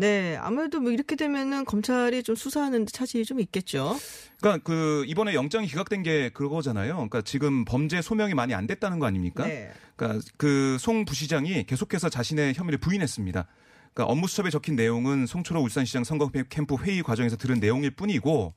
[0.00, 3.96] 네, 아무래도 뭐 이렇게 되면은 검찰이 좀 수사하는 데 차질이 좀 있겠죠.
[4.40, 6.94] 그러니까 그 이번에 영장이 기각된 게 그거잖아요.
[6.94, 9.44] 그러니까 지금 범죄 소명이 많이 안 됐다는 거 아닙니까?
[9.44, 9.72] 네.
[9.96, 13.48] 그러니까 그 송 부시장이 계속해서 자신의 혐의를 부인했습니다.
[13.92, 18.54] 그러니까 업무 수첩에 적힌 내용은 송철호 울산시장 선거 캠프 회의 과정에서 들은 내용일 뿐이고,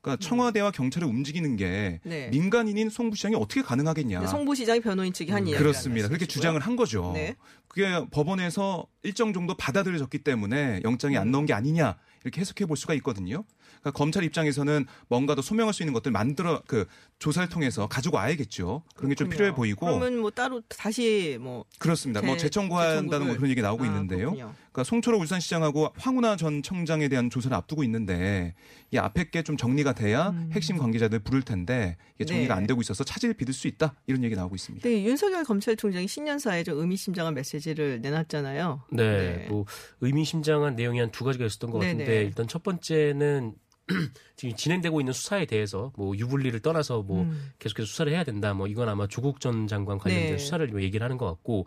[0.00, 2.28] 그러니까 청와대와 경찰을 움직이는 게 네.
[2.28, 4.26] 민간인인 송 부 시장이 어떻게 가능하겠냐?
[4.26, 6.08] 송부 시장이 변호인 측이 한 이야기 그렇습니다.
[6.08, 7.12] 그렇게 주장을 한 거죠.
[7.14, 7.36] 네.
[7.68, 12.94] 그게 법원에서 일정 정도 받아들여졌기 때문에 영장이 안 나온 게 아니냐 이렇게 해석해 볼 수가
[12.94, 13.44] 있거든요.
[13.80, 16.86] 그러니까 검찰 입장에서는 뭔가 더 소명할 수 있는 것들 만들어 그
[17.18, 18.82] 조사를 통해서 가지고 와야겠죠.
[18.94, 22.20] 그런 게 좀 필요해 보이고 그러면 뭐 따로 다시 뭐 그렇습니다.
[22.22, 24.18] 뭐 재- 재청구한다는 뭐 그런 얘기 나오고 아, 있는데요.
[24.30, 24.54] 그렇군요.
[24.72, 28.54] 그러니까 송철호 울산시장하고 황운하 전 청장에 대한 조사를 앞두고 있는데
[28.92, 32.56] 이 앞에 게 좀 정리가 돼야 핵심 관계자들 부를 텐데 이게 정리가 음.
[32.56, 32.60] 네.
[32.60, 34.82] 안 되고 있어서 차질 빚을 수 있다 이런 얘기 나오고 있습니다.
[34.82, 38.82] 근데 윤석열 검찰총장이 신년사에 좀 의미심장한 메시지를 내놨잖아요.
[38.92, 39.02] 네,
[39.38, 39.46] 네.
[39.48, 39.64] 뭐
[40.00, 42.20] 의미심장한 내용이 한 두 가지가 있었던 것 같은데 네네.
[42.26, 43.54] 일단 첫 번째는
[44.36, 47.52] 지금 진행되고 있는 수사에 대해서 뭐 유불리를 떠나서 뭐 음.
[47.58, 48.54] 계속해서 수사를 해야 된다.
[48.54, 50.38] 뭐 이건 아마 조국 전 장관 관련된 네.
[50.38, 51.66] 수사를 뭐 얘기를 하는 것 같고.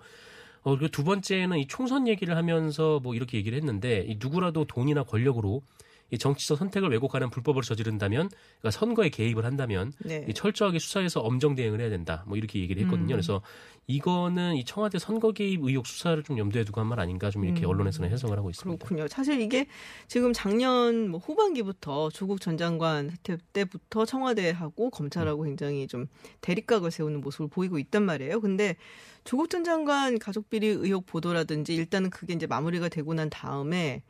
[0.64, 5.02] 어, 그리고 두 번째는 이 총선 얘기를 하면서 뭐 이렇게 얘기를 했는데 이 누구라도 돈이나
[5.04, 5.64] 권력으로
[6.12, 10.26] 이 정치적 선택을 왜곡하는 불법을 저지른다면 그러니까 선거에 개입을 한다면 네.
[10.30, 12.24] 이 철저하게 수사해서 엄정 대응을 해야 된다.
[12.28, 13.06] 뭐 이렇게 얘기를 했거든요.
[13.06, 13.18] 음.
[13.18, 13.42] 그래서
[13.88, 17.66] 이거는 이 청와대 선거 개입 의혹 수사를 좀 염두에 두고 한 말 아닌가 좀 이렇게
[17.66, 17.70] 음.
[17.70, 18.86] 언론에서는 해석을 하고 있습니다.
[18.86, 19.08] 그렇군요.
[19.08, 19.66] 사실 이게
[20.08, 26.08] 지금 작년 뭐 후반기부터 조국 전 장관 혜택 때부터 청와대하고 검찰하고 굉장히 좀
[26.42, 28.42] 대립각을 세우는 모습을 보이고 있단 말이에요.
[28.42, 28.76] 근데
[29.24, 34.04] 조국 전 장관 가족 비리 의혹 보도라든지 일단은 그게 이제 마무리가 되고 난 다음에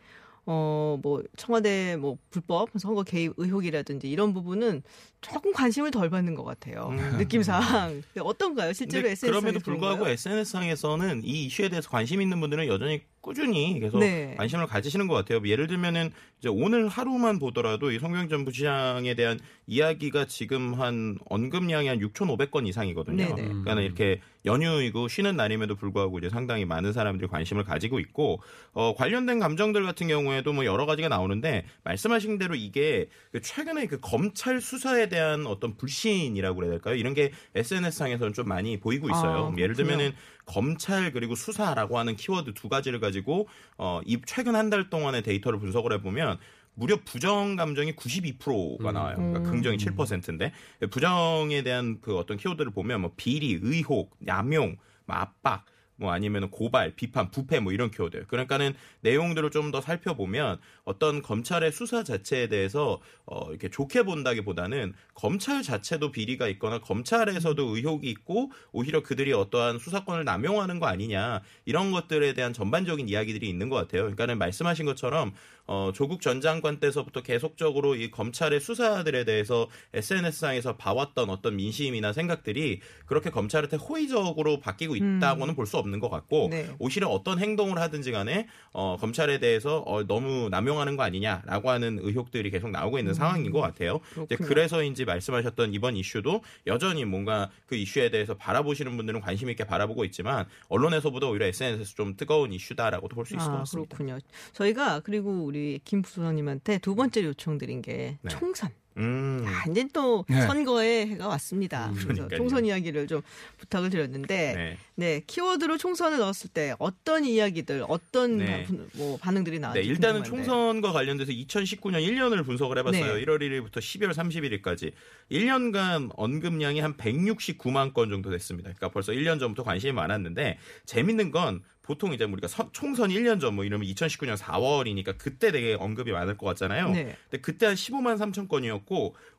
[0.45, 4.84] 어 뭐 청와대 뭐 불법 선거 개입 의혹이라든지 이런 부분은
[5.21, 6.89] 조금 관심을 덜 받는 것 같아요.
[6.91, 6.97] 음.
[7.17, 8.73] 느낌상 어떤가요?
[8.73, 13.99] 실제로 근데 SNS 그럼에도 불구하고 SNS상에서는 이 이슈에 대해서 관심 있는 분들은 여전히 꾸준히 계속
[13.99, 14.36] 네.
[14.38, 15.41] 관심을 가지시는 것 같아요.
[15.45, 21.88] 예를 들면은 이제 오늘 하루만 보더라도 이 송병 전 부시장에 대한 이야기가 지금 한 언급량이
[21.88, 23.36] 한 6,500건 이상이거든요.
[23.36, 23.47] 네네.
[23.47, 28.41] 그러니까 이렇게 연휴이고 쉬는 날임에도 불구하고 이제 상당히 많은 사람들이 관심을 가지고 있고
[28.73, 33.99] 어, 관련된 감정들 같은 경우에도 뭐 여러 가지가 나오는데 말씀하신 대로 이게 그 최근에 그
[33.99, 36.95] 검찰 수사에 대한 어떤 불신이라고 그래야 될까요?
[36.95, 39.53] 이런 게 SNS상에서는 좀 많이 보이고 있어요.
[39.55, 39.75] 아, 예를.
[39.75, 40.13] 들면은
[40.45, 45.60] 검찰 그리고 수사라고 하는 키워드 두 가지를 가지고 어, 이 최근 한 달 동안의 데이터를
[45.60, 46.38] 분석을 해보면
[46.75, 49.17] 무려 부정 감정이 92%가 나와요.
[49.17, 49.43] 그러니까 음.
[49.43, 50.54] 긍정이 7%인데
[50.89, 55.65] 부정에 대한 그 어떤 키워드를 보면 뭐 비리, 의혹, 남용, 뭐 압박
[56.02, 58.26] 뭐 아니면 고발, 비판, 부패 뭐 이런 키워드.
[58.28, 65.62] 그러니까는 내용들을 좀 더 살펴보면 어떤 검찰의 수사 자체에 대해서 어 이렇게 좋게 본다기보다는 검찰
[65.64, 72.34] 자체도 비리가 있거나 검찰에서도 의혹이 있고 오히려 그들이 어떠한 수사권을 남용하는 거 아니냐 이런 것들에
[72.34, 74.02] 대한 전반적인 이야기들이 있는 것 같아요.
[74.02, 75.34] 그러니까는 말씀하신 것처럼
[75.67, 82.82] 어 조국 전 장관 때서부터 계속적으로 이 검찰의 수사들에 대해서 SNS상에서 봐왔던 어떤 민심이나 생각들이
[83.06, 86.67] 그렇게 검찰한테 호의적으로 바뀌고 있다고는 볼수 없는 것 같고 네.
[86.80, 92.50] 오히려 어떤 행동을 하든지 간에 어, 검찰에 대해서 어, 너무 남용하는 거 아니냐라고 하는 의혹들이
[92.52, 94.00] 계속 나오고 있는 상황인 것 같아요.
[94.12, 94.26] 이제 음.
[94.28, 94.47] 그렇군요.
[94.50, 100.45] 그래서인지 말씀하셨던 이번 이슈도 여전히 뭔가 그 이슈에 대해서 바라보시는 분들은 관심 있게 바라보고 있지만
[100.69, 103.95] 언론에서보다 오히려 SNS에서 좀 뜨거운 이슈다라고도 볼 수 있을 것 아, 같습니다.
[103.95, 104.19] 그렇군요.
[104.54, 108.30] 저희가 그리고 우리 김 부소장님한테 두 번째 요청드린 게 네.
[108.30, 108.69] 총선.
[108.97, 109.43] 음.
[109.47, 110.41] 아, 이제 또 네.
[110.41, 111.89] 선거의 해가 왔습니다.
[111.89, 112.27] 음, 그래서.
[112.36, 113.21] 총선 이야기를 좀
[113.58, 114.77] 부탁을 드렸는데, 네.
[114.95, 115.23] 네.
[115.25, 118.65] 키워드로 총선을 넣었을 때 어떤 이야기들, 어떤 네.
[118.65, 120.45] 바- 뭐 반응들이 네, 나왔지 일단은 궁금한데.
[120.47, 123.15] 총선과 관련돼서 2019년 1년을 분석을 해봤어요.
[123.15, 123.25] 네.
[123.25, 124.91] 1월 1일부터 12월 31일까지
[125.32, 128.69] 1년간 언급량이 한 169만 건 정도 됐습니다.
[128.69, 133.56] 그러니까 벌써 1년 전부터 관심이 많았는데 재밌는 건 보통 이제 우리가 선- 총선 1년 전
[133.56, 136.89] 뭐 이러면 2019년 4월이니까 그때 되게 언급이 많을 것 같잖아요.
[136.91, 137.15] 네.
[137.30, 138.81] 근데 그때 한 15만 3천 건이었고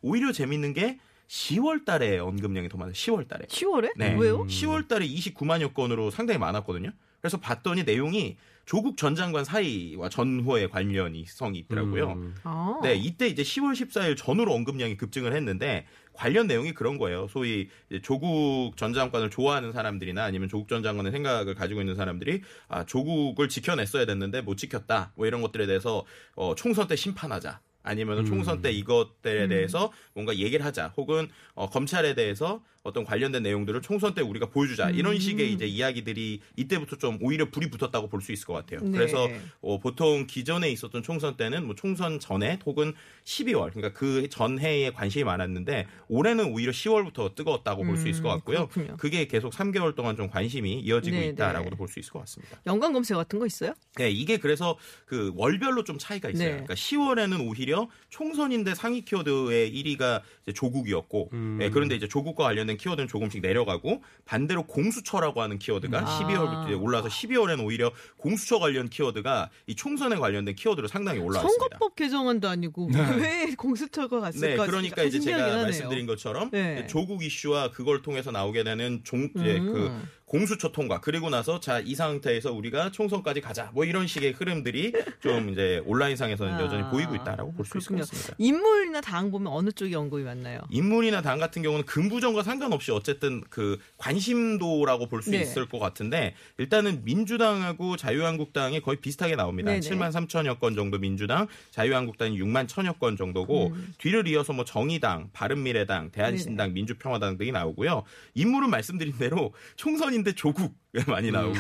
[0.01, 2.93] 오히려 재밌는 게 10월 달에 언급량이 더 많아요.
[2.93, 3.47] 10월 달에.
[3.47, 3.93] 10월에?
[3.97, 4.15] 네.
[4.19, 4.45] 왜요?
[4.47, 6.91] 10월 달에 29만여 건으로 상당히 많았거든요.
[7.21, 12.13] 그래서 봤더니 내용이 조국 전 장관 사이와 전후의 관련이 성이 있더라고요.
[12.13, 12.35] 음.
[12.45, 12.79] 아.
[12.83, 17.27] 네, 이때 이제 10월 14일 전후로 언급량이 급증을 했는데 관련 내용이 그런 거예요.
[17.29, 22.43] 소위 이제 조국 전 장관을 좋아하는 사람들이나 아니면 조국 전 장관의 생각을 가지고 있는 사람들이
[22.69, 25.13] 아, 조국을 지켜냈어야 됐는데 못 지켰다.
[25.17, 27.61] 뭐 이런 것들에 대해서 어, 총선 때 심판하자.
[27.83, 30.93] 아니면 은 총선 때 이것들에 대해서 뭔가 얘기를 하자.
[30.97, 34.91] 혹은 어, 검찰에 대해서 어떤 관련된 내용들을 총선 때 우리가 보여주자.
[34.91, 38.81] 이런 식의 이제 이야기들이 이때부터 좀 오히려 불이 붙었다고 볼 수 있을 것 같아요.
[38.83, 38.91] 네.
[38.97, 39.29] 그래서
[39.61, 42.93] 어, 보통 기존에 있었던 총선 때는 뭐 총선 전에 혹은
[43.25, 48.37] 12월 그러니까 그 전해에 관심이 많았는데 올해는 오히려 10월부터 뜨거웠다고 볼 수 있을 것 음,
[48.37, 48.69] 같고요.
[48.69, 48.97] 그렇군요.
[48.97, 51.77] 그게 계속 3개월 동안 좀 관심이 이어지고 네, 있다라고도 네.
[51.77, 52.59] 볼수 있을 것 같습니다.
[52.67, 53.75] 연관 검색 같은 거 있어요?
[53.97, 56.45] 네, 이게 그래서 그 월별로 좀 차이가 있어요.
[56.47, 56.51] 네.
[56.53, 61.57] 그러니까 10월에는 오히려 총선인데 상위 키워드의 1위가 이제 조국이었고, 음.
[61.59, 66.19] 네, 그런데 이제 조국과 관련된 키워드는 조금씩 내려가고 반대로 공수처라고 하는 키워드가 아.
[66.21, 71.65] 12월부터 이제 올라서 12월에는 오히려 공수처 관련 키워드가 이 총선에 관련된 키워드로 상당히 올라왔습니다.
[71.71, 74.47] 선거법 개정안도 아니고 왜 공수처가 갔을까?
[74.47, 75.63] 네, 그러니까 이제 제가 하네요.
[75.63, 76.87] 말씀드린 것처럼 네.
[76.87, 79.73] 조국 이슈와 그걸 통해서 나오게 되는 종, 이제 음.
[79.73, 84.93] 그 공수처 통과 그리고 나서 자 이 상태에서 우리가 총선까지 가자 뭐 이런 식의 흐름들이
[85.21, 88.07] 좀 이제 온라인상에서는 아, 여전히 보이고 있다라고 볼 수 있을 것.
[88.09, 88.35] 같습니다.
[88.39, 90.61] 인물이나 당 보면 어느 쪽이 언급이 많나요?
[90.71, 95.41] 인물이나 당 같은 경우는 금부정과 상관없이 어쨌든 그 관심도라고 볼수 네.
[95.43, 99.73] 있을 것 같은데 일단은 민주당하고 자유한국당이 거의 비슷하게 나옵니다.
[99.73, 99.81] 네네.
[99.81, 103.93] 7만 3천여 건 정도 민주당, 자유한국당이 6만 천여 건 정도고 음.
[103.99, 108.05] 뒤를 이어서 뭐 정의당, 바른미래당, 대한신당, 민주평화당 등이 나오고요.
[108.35, 111.59] 인물은 말씀드린 대로 총선인 데 조국 많이 나오고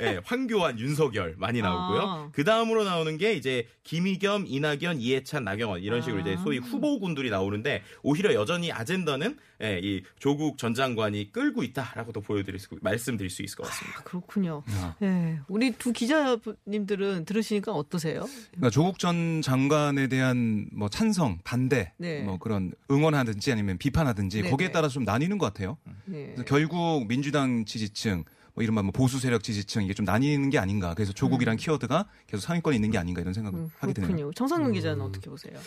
[0.00, 1.98] 예, 황교안, 윤석열 많이 나오고요.
[2.00, 2.08] 음.
[2.08, 2.28] 아.
[2.32, 6.42] 그 다음으로 나오는 게 이제 김의겸, 이낙연, 이해찬, 나경원 이런 식으로 이제 아.
[6.42, 12.68] 소위 후보군들이 나오는데 오히려 여전히 아젠다는 예, 이 조국 전 장관이 끌고 있다라고도 보여드릴 수
[12.80, 14.00] 말씀드릴 수 있을 것 같습니다.
[14.00, 14.62] 아, 그렇군요.
[14.68, 14.94] 아.
[15.00, 18.26] 네, 우리 두 기자님들은 들으시니까 어떠세요?
[18.50, 22.22] 그러니까 조국 전 장관에 대한 뭐 찬성, 반대, 네.
[22.22, 24.72] 뭐 그런 응원하든지 아니면 비판하든지 네, 거기에 네.
[24.72, 25.78] 따라 좀 나뉘는 것 같아요.
[26.04, 26.32] 네.
[26.34, 30.94] 그래서 결국 민주당 지지층, 뭐 이른바 뭐 보수 세력 지지층 이게 좀 나뉘는 게 아닌가.
[30.94, 34.08] 그래서 조국이란 키워드가 계속 상위권에 있는 게 아닌가 이런 생각을 음, 하게 되네요.
[34.08, 34.32] 그렇군요.
[34.32, 35.06] 정상근 기자는 음.
[35.06, 35.58] 어떻게 보세요?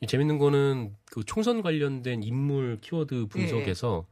[0.00, 4.06] 이 재밌는 거는 그 총선 관련된 인물 키워드 분석에서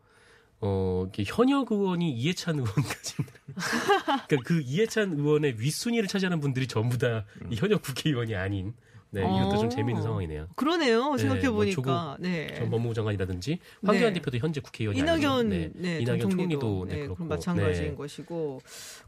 [0.61, 3.15] 어 이게 현역 의원이 이해찬 의원까지
[4.27, 7.23] 그러니까 그 이해찬 의원의 윗순위를 차지하는 분들이 전부 다이
[7.55, 8.75] 현역 국회의원이 아닌
[9.11, 9.69] 네 이것도 좀 어.
[9.69, 10.49] 재미있는 상황이네요.
[10.57, 12.55] 그러니까 네, 생각해 뭐 보니까 네.
[12.55, 14.21] 전 법무부 장관이라든지 황교안 네.
[14.21, 15.49] 대표도 현재 국회의원이 이낙연.
[15.51, 16.05] 네, 네.
[16.05, 17.95] 전 이낙연 총리도 네, 네, 그렇고 마찬가지인 네.
[17.95, 18.61] 것이고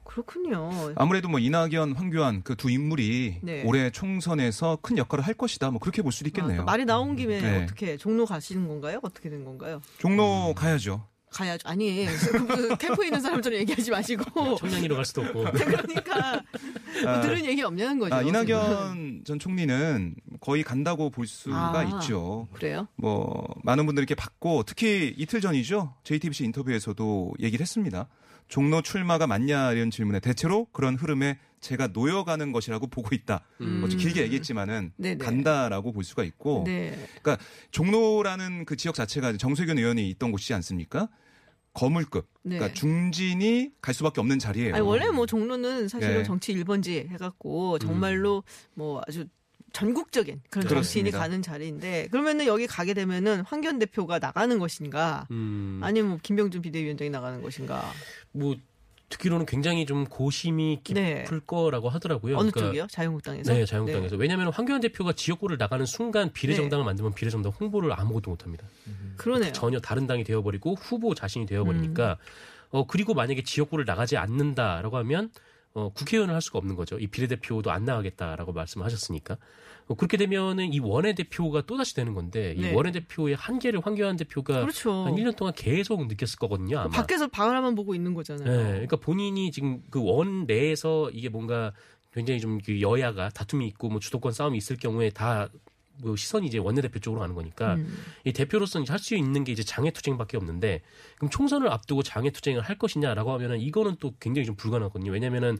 [0.04, 0.70] 그렇군요.
[0.96, 3.62] 아무래도 뭐 이낙연, 황교안 그 두 인물이 네.
[3.64, 5.70] 올해 총선에서 큰 역할을 할 것이다.
[5.70, 6.48] 뭐 그렇게 볼 수도 아, 있겠네요.
[6.48, 7.62] 그러니까 말이 나온 김에 네.
[7.62, 8.98] 어떻게 종로 가시는 건가요?
[9.02, 9.80] 어떻게 된 건가요?
[9.98, 11.06] 종로 가야죠.
[11.30, 11.68] 가야죠.
[11.68, 16.42] 아니 그 캠프에 있는 사람처럼 얘기하지 마시고 청량리로 갈 수도 없고 그러니까
[17.02, 18.14] 뭐 아, 들은 얘기 없냐는 거죠.
[18.14, 21.82] 아, 이낙연 전 총리는 거의 간다고 볼 수가 아.
[21.84, 22.48] 있죠.
[22.52, 22.88] 그래요?
[22.96, 25.94] 뭐 많은 분들이 이렇게 받고 특히 이틀 전이죠.
[26.04, 28.08] JTBC 인터뷰에서도 얘기를 했습니다.
[28.48, 33.44] 종로 출마가 맞냐 이런 질문에 대체로 그런 흐름에 제가 놓여가는 것이라고 보고 있다.
[33.60, 33.80] 음.
[33.80, 35.24] 뭐 길게 얘기했지만은 네네.
[35.24, 36.98] 간다라고 볼 수가 있고 네.
[37.70, 41.08] 종로라는 그 지역 자체가 정세균 의원이 있던 곳이지 않습니까?
[41.74, 42.26] 거물급.
[42.42, 42.56] 네.
[42.56, 44.74] 그러니까 중진이 갈 수밖에 없는 자리예요.
[44.74, 46.22] 아니 원래 뭐 종로는 사실은 예.
[46.24, 48.42] 정치 1번지 해갖고 정말로
[48.74, 49.26] 뭐 아주
[49.72, 51.18] 전국적인 그런 정치인이 그렇습니다.
[51.18, 57.10] 가는 자리인데 그러면은 여기 가게 되면은 황교안 대표가 나가는 것인가 음, 아니면 뭐 김병준 비대위원장이
[57.10, 57.92] 나가는 것인가
[58.32, 58.56] 뭐
[59.08, 61.24] 듣기로는 굉장히 좀 고심이 깊을 네.
[61.46, 62.36] 거라고 하더라고요.
[62.36, 62.86] 어느 그러니까 쪽이요?
[62.88, 63.52] 자유한국당에서?
[63.52, 64.16] 네, 자유한국당에서.
[64.16, 68.66] 왜냐하면 황교안 대표가 지역구를 나가는 순간 비례정당을 만들면 비례정당 홍보를 아무것도 못합니다.
[68.84, 68.92] 네.
[69.16, 69.52] 그러네요.
[69.52, 72.16] 전혀 다른 당이 되어버리고 후보 자신이 되어버리니까 음.
[72.70, 75.30] 어 그리고 만약에 지역구를 나가지 않는다라고 하면
[75.72, 76.98] 어 국회의원을 할 수가 없는 거죠.
[76.98, 79.38] 이 비례대표도 안 나가겠다라고 말씀하셨으니까 어,
[79.94, 82.70] 그렇게 되면은 이 원외 대표가 또 다시 되는 건데 네.
[82.70, 85.04] 이 원외 대표의 한계를 황교안 대표가 그렇죠.
[85.04, 86.78] 한 1년 동안 계속 느꼈을 거거든요.
[86.80, 86.88] 아마.
[86.90, 88.44] 밖에서 바라만 보고 있는 거잖아요.
[88.56, 91.72] 네, 그러니까 본인이 지금 그 원 내에서 이게 뭔가
[92.12, 95.48] 굉장히 좀 그 여야가 다툼이 있고 뭐 주도권 싸움이 있을 경우에 다
[96.00, 97.92] 뭐 시선이 이제 원내대표 쪽으로 가는 거니까 음.
[98.24, 100.82] 이 대표로서는 할 수 있는 게 이제 장애투쟁밖에 없는데
[101.16, 105.10] 그럼 총선을 앞두고 장애투쟁을 할 것이냐라고 하면은 이거는 또 굉장히 좀 불가능하거든요.
[105.12, 105.58] 왜냐면은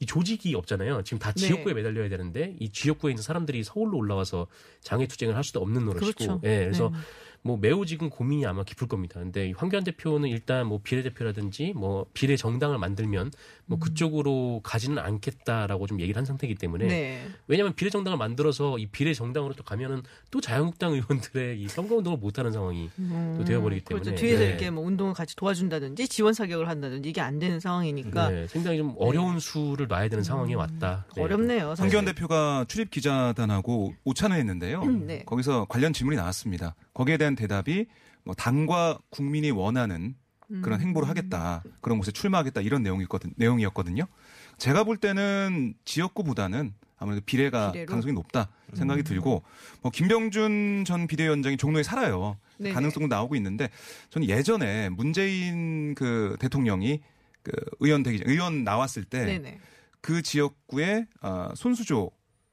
[0.00, 1.02] 이 조직이 없잖아요.
[1.02, 1.46] 지금 다 네.
[1.46, 4.46] 지역구에 매달려야 되는데 이 지역구에 있는 사람들이 서울로 올라와서
[4.80, 6.40] 장애 투쟁을 할 수도 없는 노릇이고, 그렇죠.
[6.44, 6.98] 예, 그래서 네.
[7.42, 9.18] 뭐 매우 지금 고민이 아마 깊을 겁니다.
[9.20, 13.30] 근데 이 황교안 대표는 일단 뭐 비례대표라든지 뭐 비례 정당을 만들면
[13.66, 13.80] 뭐 음.
[13.80, 17.26] 그쪽으로 가지는 않겠다라고 좀 얘기를 한 상태이기 때문에 네.
[17.46, 22.18] 왜냐하면 비례 정당을 만들어서 이 비례 정당으로 또 가면은 또 자유한국당 의원들의 이 선거 운동을
[22.18, 22.90] 못하는 상황이
[23.36, 24.20] 또 되어버리기 때문에 그렇죠.
[24.20, 24.48] 뒤에서 네.
[24.48, 28.94] 이렇게 뭐 운동을 같이 도와준다든지 지원 사격을 한다든지 이게 안 되는 상황이니까 네, 상당히 좀
[28.98, 31.06] 어려운 수를 놔야 되는 상황이 왔다.
[31.14, 31.22] 네.
[31.22, 31.24] 음.
[31.24, 31.74] 어렵네요.
[31.78, 34.82] 황교안 대표가 출입 기자단하고 오찬을 했는데요.
[34.82, 35.22] 음, 네.
[35.24, 36.74] 거기서 관련 질문이 나왔습니다.
[37.00, 37.86] 거기에 대한 대답이
[38.24, 40.14] 뭐 당과 국민이 원하는
[40.50, 40.60] 음.
[40.62, 41.62] 그런 행보를 하겠다.
[41.80, 42.60] 그런 곳에 출마하겠다.
[42.60, 44.04] 이런 내용이었거든, 내용이었거든요.
[44.58, 47.86] 제가 볼 때는 지역구보다는 아무래도 비례가 비례로?
[47.88, 48.76] 가능성이 높다 음.
[48.76, 49.42] 생각이 들고
[49.80, 52.36] 뭐 김병준 전 비대위원장이 종로에 살아요.
[52.58, 52.74] 네네.
[52.74, 53.70] 가능성도 나오고 있는데
[54.10, 57.00] 저는 예전에 문재인 그 대통령이
[57.42, 59.24] 그 의원 되기 전- 의원 나왔을 때.
[60.02, 62.10] 그 지역구에 어, 손수조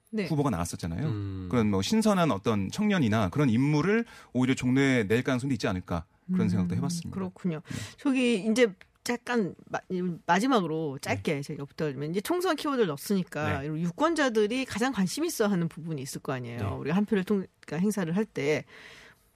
[0.09, 0.25] 네.
[0.25, 1.05] 후보가 나왔었잖아요.
[1.07, 1.47] 음.
[1.49, 6.75] 그런 뭐 신선한 어떤 청년이나 그런 인물을 오히려 종로에 낼 가능성도 있지 않을까 그런 생각도
[6.75, 7.09] 해봤습니다.
[7.09, 7.61] 음, 그렇군요.
[7.67, 7.75] 네.
[7.97, 8.67] 저기 이제
[9.09, 9.55] 약간
[10.25, 13.67] 마, 지막으로 짧게 제가 붙어면 이제 총선 키워드를 넣었으니까 네.
[13.67, 16.77] 유권자들이 가장 관심 있어 하는 부분이 있을 거 아니에요.
[16.81, 18.65] 우리가 한 표를 통 그러니까 행사를 할 때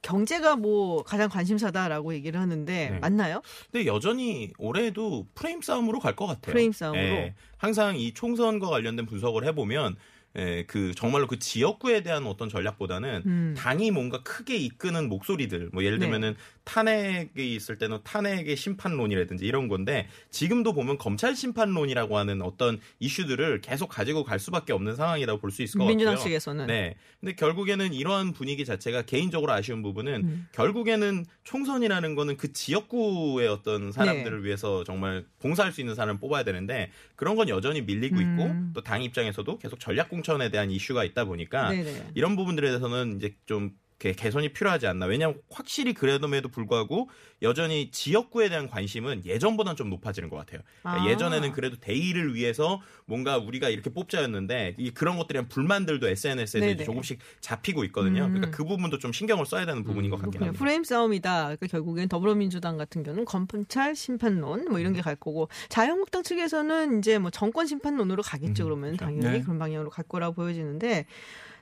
[0.01, 2.99] 경제가 뭐 가장 관심사다라고 얘기를 하는데 네.
[2.99, 3.41] 맞나요?
[3.71, 6.51] 근데 여전히 올해도 프레임 싸움으로 갈 것 같아요.
[6.53, 7.01] 프레임 싸움으로?
[7.01, 9.95] 예, 항상 이 총선과 관련된 분석을 해보면
[10.37, 13.53] 예, 그 정말로 그 지역구에 대한 어떤 전략보다는 음.
[13.57, 16.05] 당이 뭔가 크게 이끄는 목소리들, 뭐 예를 네.
[16.05, 23.61] 들면은 탄핵이 있을 때는 탄핵의 심판론이라든지 이런 건데 지금도 보면 검찰 심판론이라고 하는 어떤 이슈들을
[23.61, 26.29] 계속 가지고 갈 수밖에 없는 상황이라고 볼 수 있을 것 민주당 같고요.
[26.29, 26.95] 측에서는 네.
[27.19, 30.47] 근데 결국에는 이러한 분위기 자체가 개인적으로 아쉬운 부분은 음.
[30.53, 34.45] 결국에는 총선이라는 거는 그 지역구의 어떤 사람들을 네.
[34.45, 38.21] 위해서 정말 봉사할 수 있는 사람을 뽑아야 되는데 그런 건 여전히 밀리고 음.
[38.21, 42.11] 있고 또 당 입장에서도 계속 전략 공 천에 대한 이슈가 있다 보니까 네네.
[42.15, 45.05] 이런 부분들에 대해서는 이제 좀 개- 개선이 필요하지 않나.
[45.05, 47.07] 왜냐하면 확실히 그래도에도 불구하고
[47.43, 50.61] 여전히 지역구에 대한 관심은 예전보다는 좀 높아지는 것 같아요.
[50.81, 51.07] 그러니까 아.
[51.11, 56.83] 예전에는 그래도 대의를 위해서 뭔가 우리가 이렇게 뽑자였는데 이 그런 것들에 대한 불만들도 SNS에 서.
[56.83, 58.23] 조금씩 잡히고 있거든요.
[58.25, 58.33] 음.
[58.33, 60.47] 그러니까 그 부분도 좀 신경을 써야 되는 부분인 것 같긴 그렇군요.
[60.47, 60.59] 합니다.
[60.63, 61.43] 프레임 싸움이다.
[61.43, 67.17] 그러니까 결국엔 더불어민주당 같은 경우는 검찰 심판론 뭐 이런 게 갈 거고 자유한국당 측에서는 이제
[67.19, 68.63] 뭐 정권 심판론으로 가겠죠.
[68.65, 69.41] 그러면 당연히 네.
[69.41, 71.05] 그런 방향으로 갈 거라고 보여지는데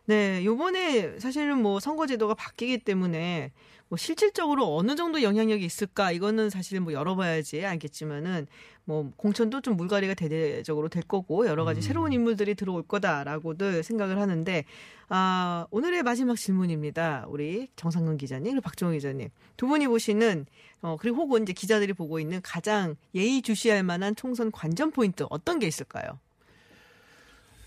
[0.09, 3.51] 네, 요번에 사실은 뭐 선거제도가 바뀌기 때문에
[3.89, 8.47] 뭐 실질적으로 어느 정도 영향력이 있을까 이거는 사실 뭐 열어봐야지 알겠지만은
[8.85, 14.65] 뭐 공천도 좀 물갈이가 대대적으로 될 거고 여러 가지 새로운 인물들이 들어올 거다라고들 생각을 하는데
[15.09, 17.25] 아 오늘의 마지막 질문입니다.
[17.27, 20.47] 우리 정상근 기자님 그리고 박종호 기자님 두 분이 보시는
[20.81, 25.59] 어 그리고 혹은 이제 기자들이 보고 있는 가장 예의 주시할 만한 총선 관전 포인트 어떤
[25.59, 26.17] 게 있을까요?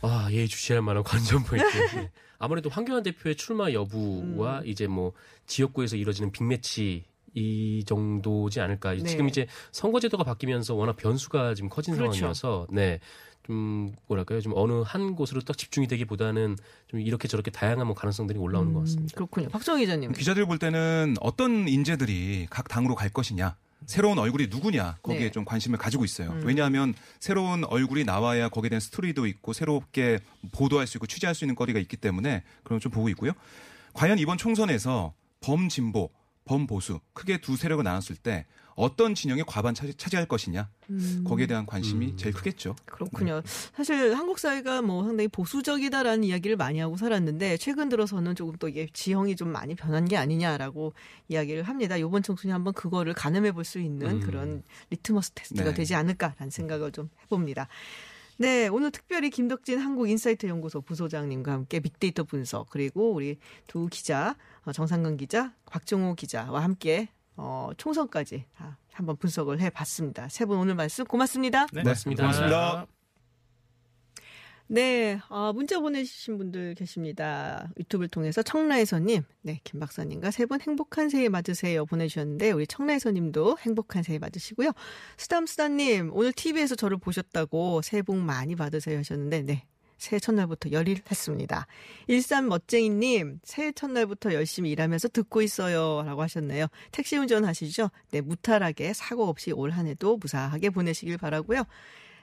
[0.03, 1.67] 아, 예, 주시할 만한 관전 포인트.
[1.97, 2.11] 예.
[2.39, 4.67] 아무래도 황교안 대표의 출마 여부와 음.
[4.67, 5.13] 이제 뭐
[5.47, 8.95] 지역구에서 이뤄지는 빅매치 이 정도지 않을까.
[8.95, 9.05] 네.
[9.05, 12.13] 지금 이제 선거제도가 바뀌면서 워낙 변수가 지금 커진 그렇죠.
[12.13, 13.01] 상황이어서 네.
[13.45, 14.41] 좀 뭐랄까요?
[14.41, 16.57] 좀 어느 한 곳으로 딱 집중이 되기보다는
[16.89, 19.15] 좀 이렇게 저렇게 다양한 뭐 가능성들이 올라오는 것 음, 같습니다.
[19.15, 19.49] 그렇군요.
[19.49, 20.13] 박정희 기자님.
[20.13, 23.57] 기자들 볼 때는 어떤 인재들이 각 당으로 갈 것이냐.
[23.87, 25.31] 새로운 얼굴이 누구냐 거기에 네.
[25.31, 26.31] 좀 관심을 가지고 있어요.
[26.31, 26.43] 음.
[26.45, 30.19] 왜냐하면 새로운 얼굴이 나와야 거기에 대한 스토리도 있고 새롭게
[30.53, 33.33] 보도할 수 있고 취재할 수 있는 거리가 있기 때문에 그런 걸좀 보고 있고요.
[33.95, 36.11] 과연 이번 총선에서 범진보,
[36.45, 41.25] 범보수 크게 두 세력을 나눴을 때 어떤 진영이 과반 차지, 차지할 것이냐 음.
[41.27, 42.17] 거기에 대한 관심이 음.
[42.17, 42.77] 제일 크겠죠.
[42.85, 43.43] 그렇군요.
[43.75, 48.89] 사실 한국 사회가 뭐 상당히 보수적이다라는 이야기를 많이 하고 살았는데 최근 들어서는 조금 또 이게
[48.93, 50.93] 지형이 좀 많이 변한 게 아니냐라고
[51.29, 51.97] 이야기를 합니다.
[51.97, 54.21] 이번 총선이 한번 그거를 가늠해 볼 수 있는 음.
[54.21, 55.75] 그런 리트머스 테스트가 네.
[55.75, 57.69] 되지 않을까라는 생각을 좀 해봅니다.
[58.39, 64.73] 네, 오늘 특별히 김덕진 한국인사이트 연구소 부소장님과 함께 빅데이터 분석 그리고 우리 두 기자 어,
[64.73, 70.29] 정상근 기자, 박종호 기자와 함께 어, 총선까지 다 한번 분석을 해봤습니다.
[70.29, 71.67] 세 분 오늘 말씀 고맙습니다.
[71.73, 72.23] 네, 고맙습니다.
[72.25, 72.87] 고맙습니다.
[74.69, 77.69] 네, 어, 문자 보내주신 분들 계십니다.
[77.79, 84.03] 유튜브를 통해서 청라에서님, 네, 김 박사님과 세 분 행복한 새해 맞으세요 보내주셨는데, 우리 청라에서님도 행복한
[84.03, 84.71] 새해 맞으시고요.
[85.19, 89.67] 수담수다님, 오늘 TV에서 저를 보셨다고 새해 복 많이 받으세요 하셨는데, 네.
[90.03, 91.67] 새해 첫날부터 열일했습니다.
[92.09, 96.03] 일산 멋쟁이님, 새해 첫날부터 열심히 일하면서 듣고 있어요.
[96.05, 96.67] 라고 하셨네요.
[96.93, 97.91] 택시 운전 하시죠?
[98.11, 101.65] 네, 무탈하게 사고 없이 올 한 해도 무사하게 보내시길 바라고요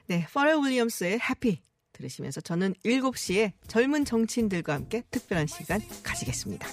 [0.07, 1.61] 네, 퍼렐 윌리엄스의 해피
[1.93, 6.67] 들으시면서 저는 7시에 젊은 정치인들과 함께 특별한 시간 가지겠습니다.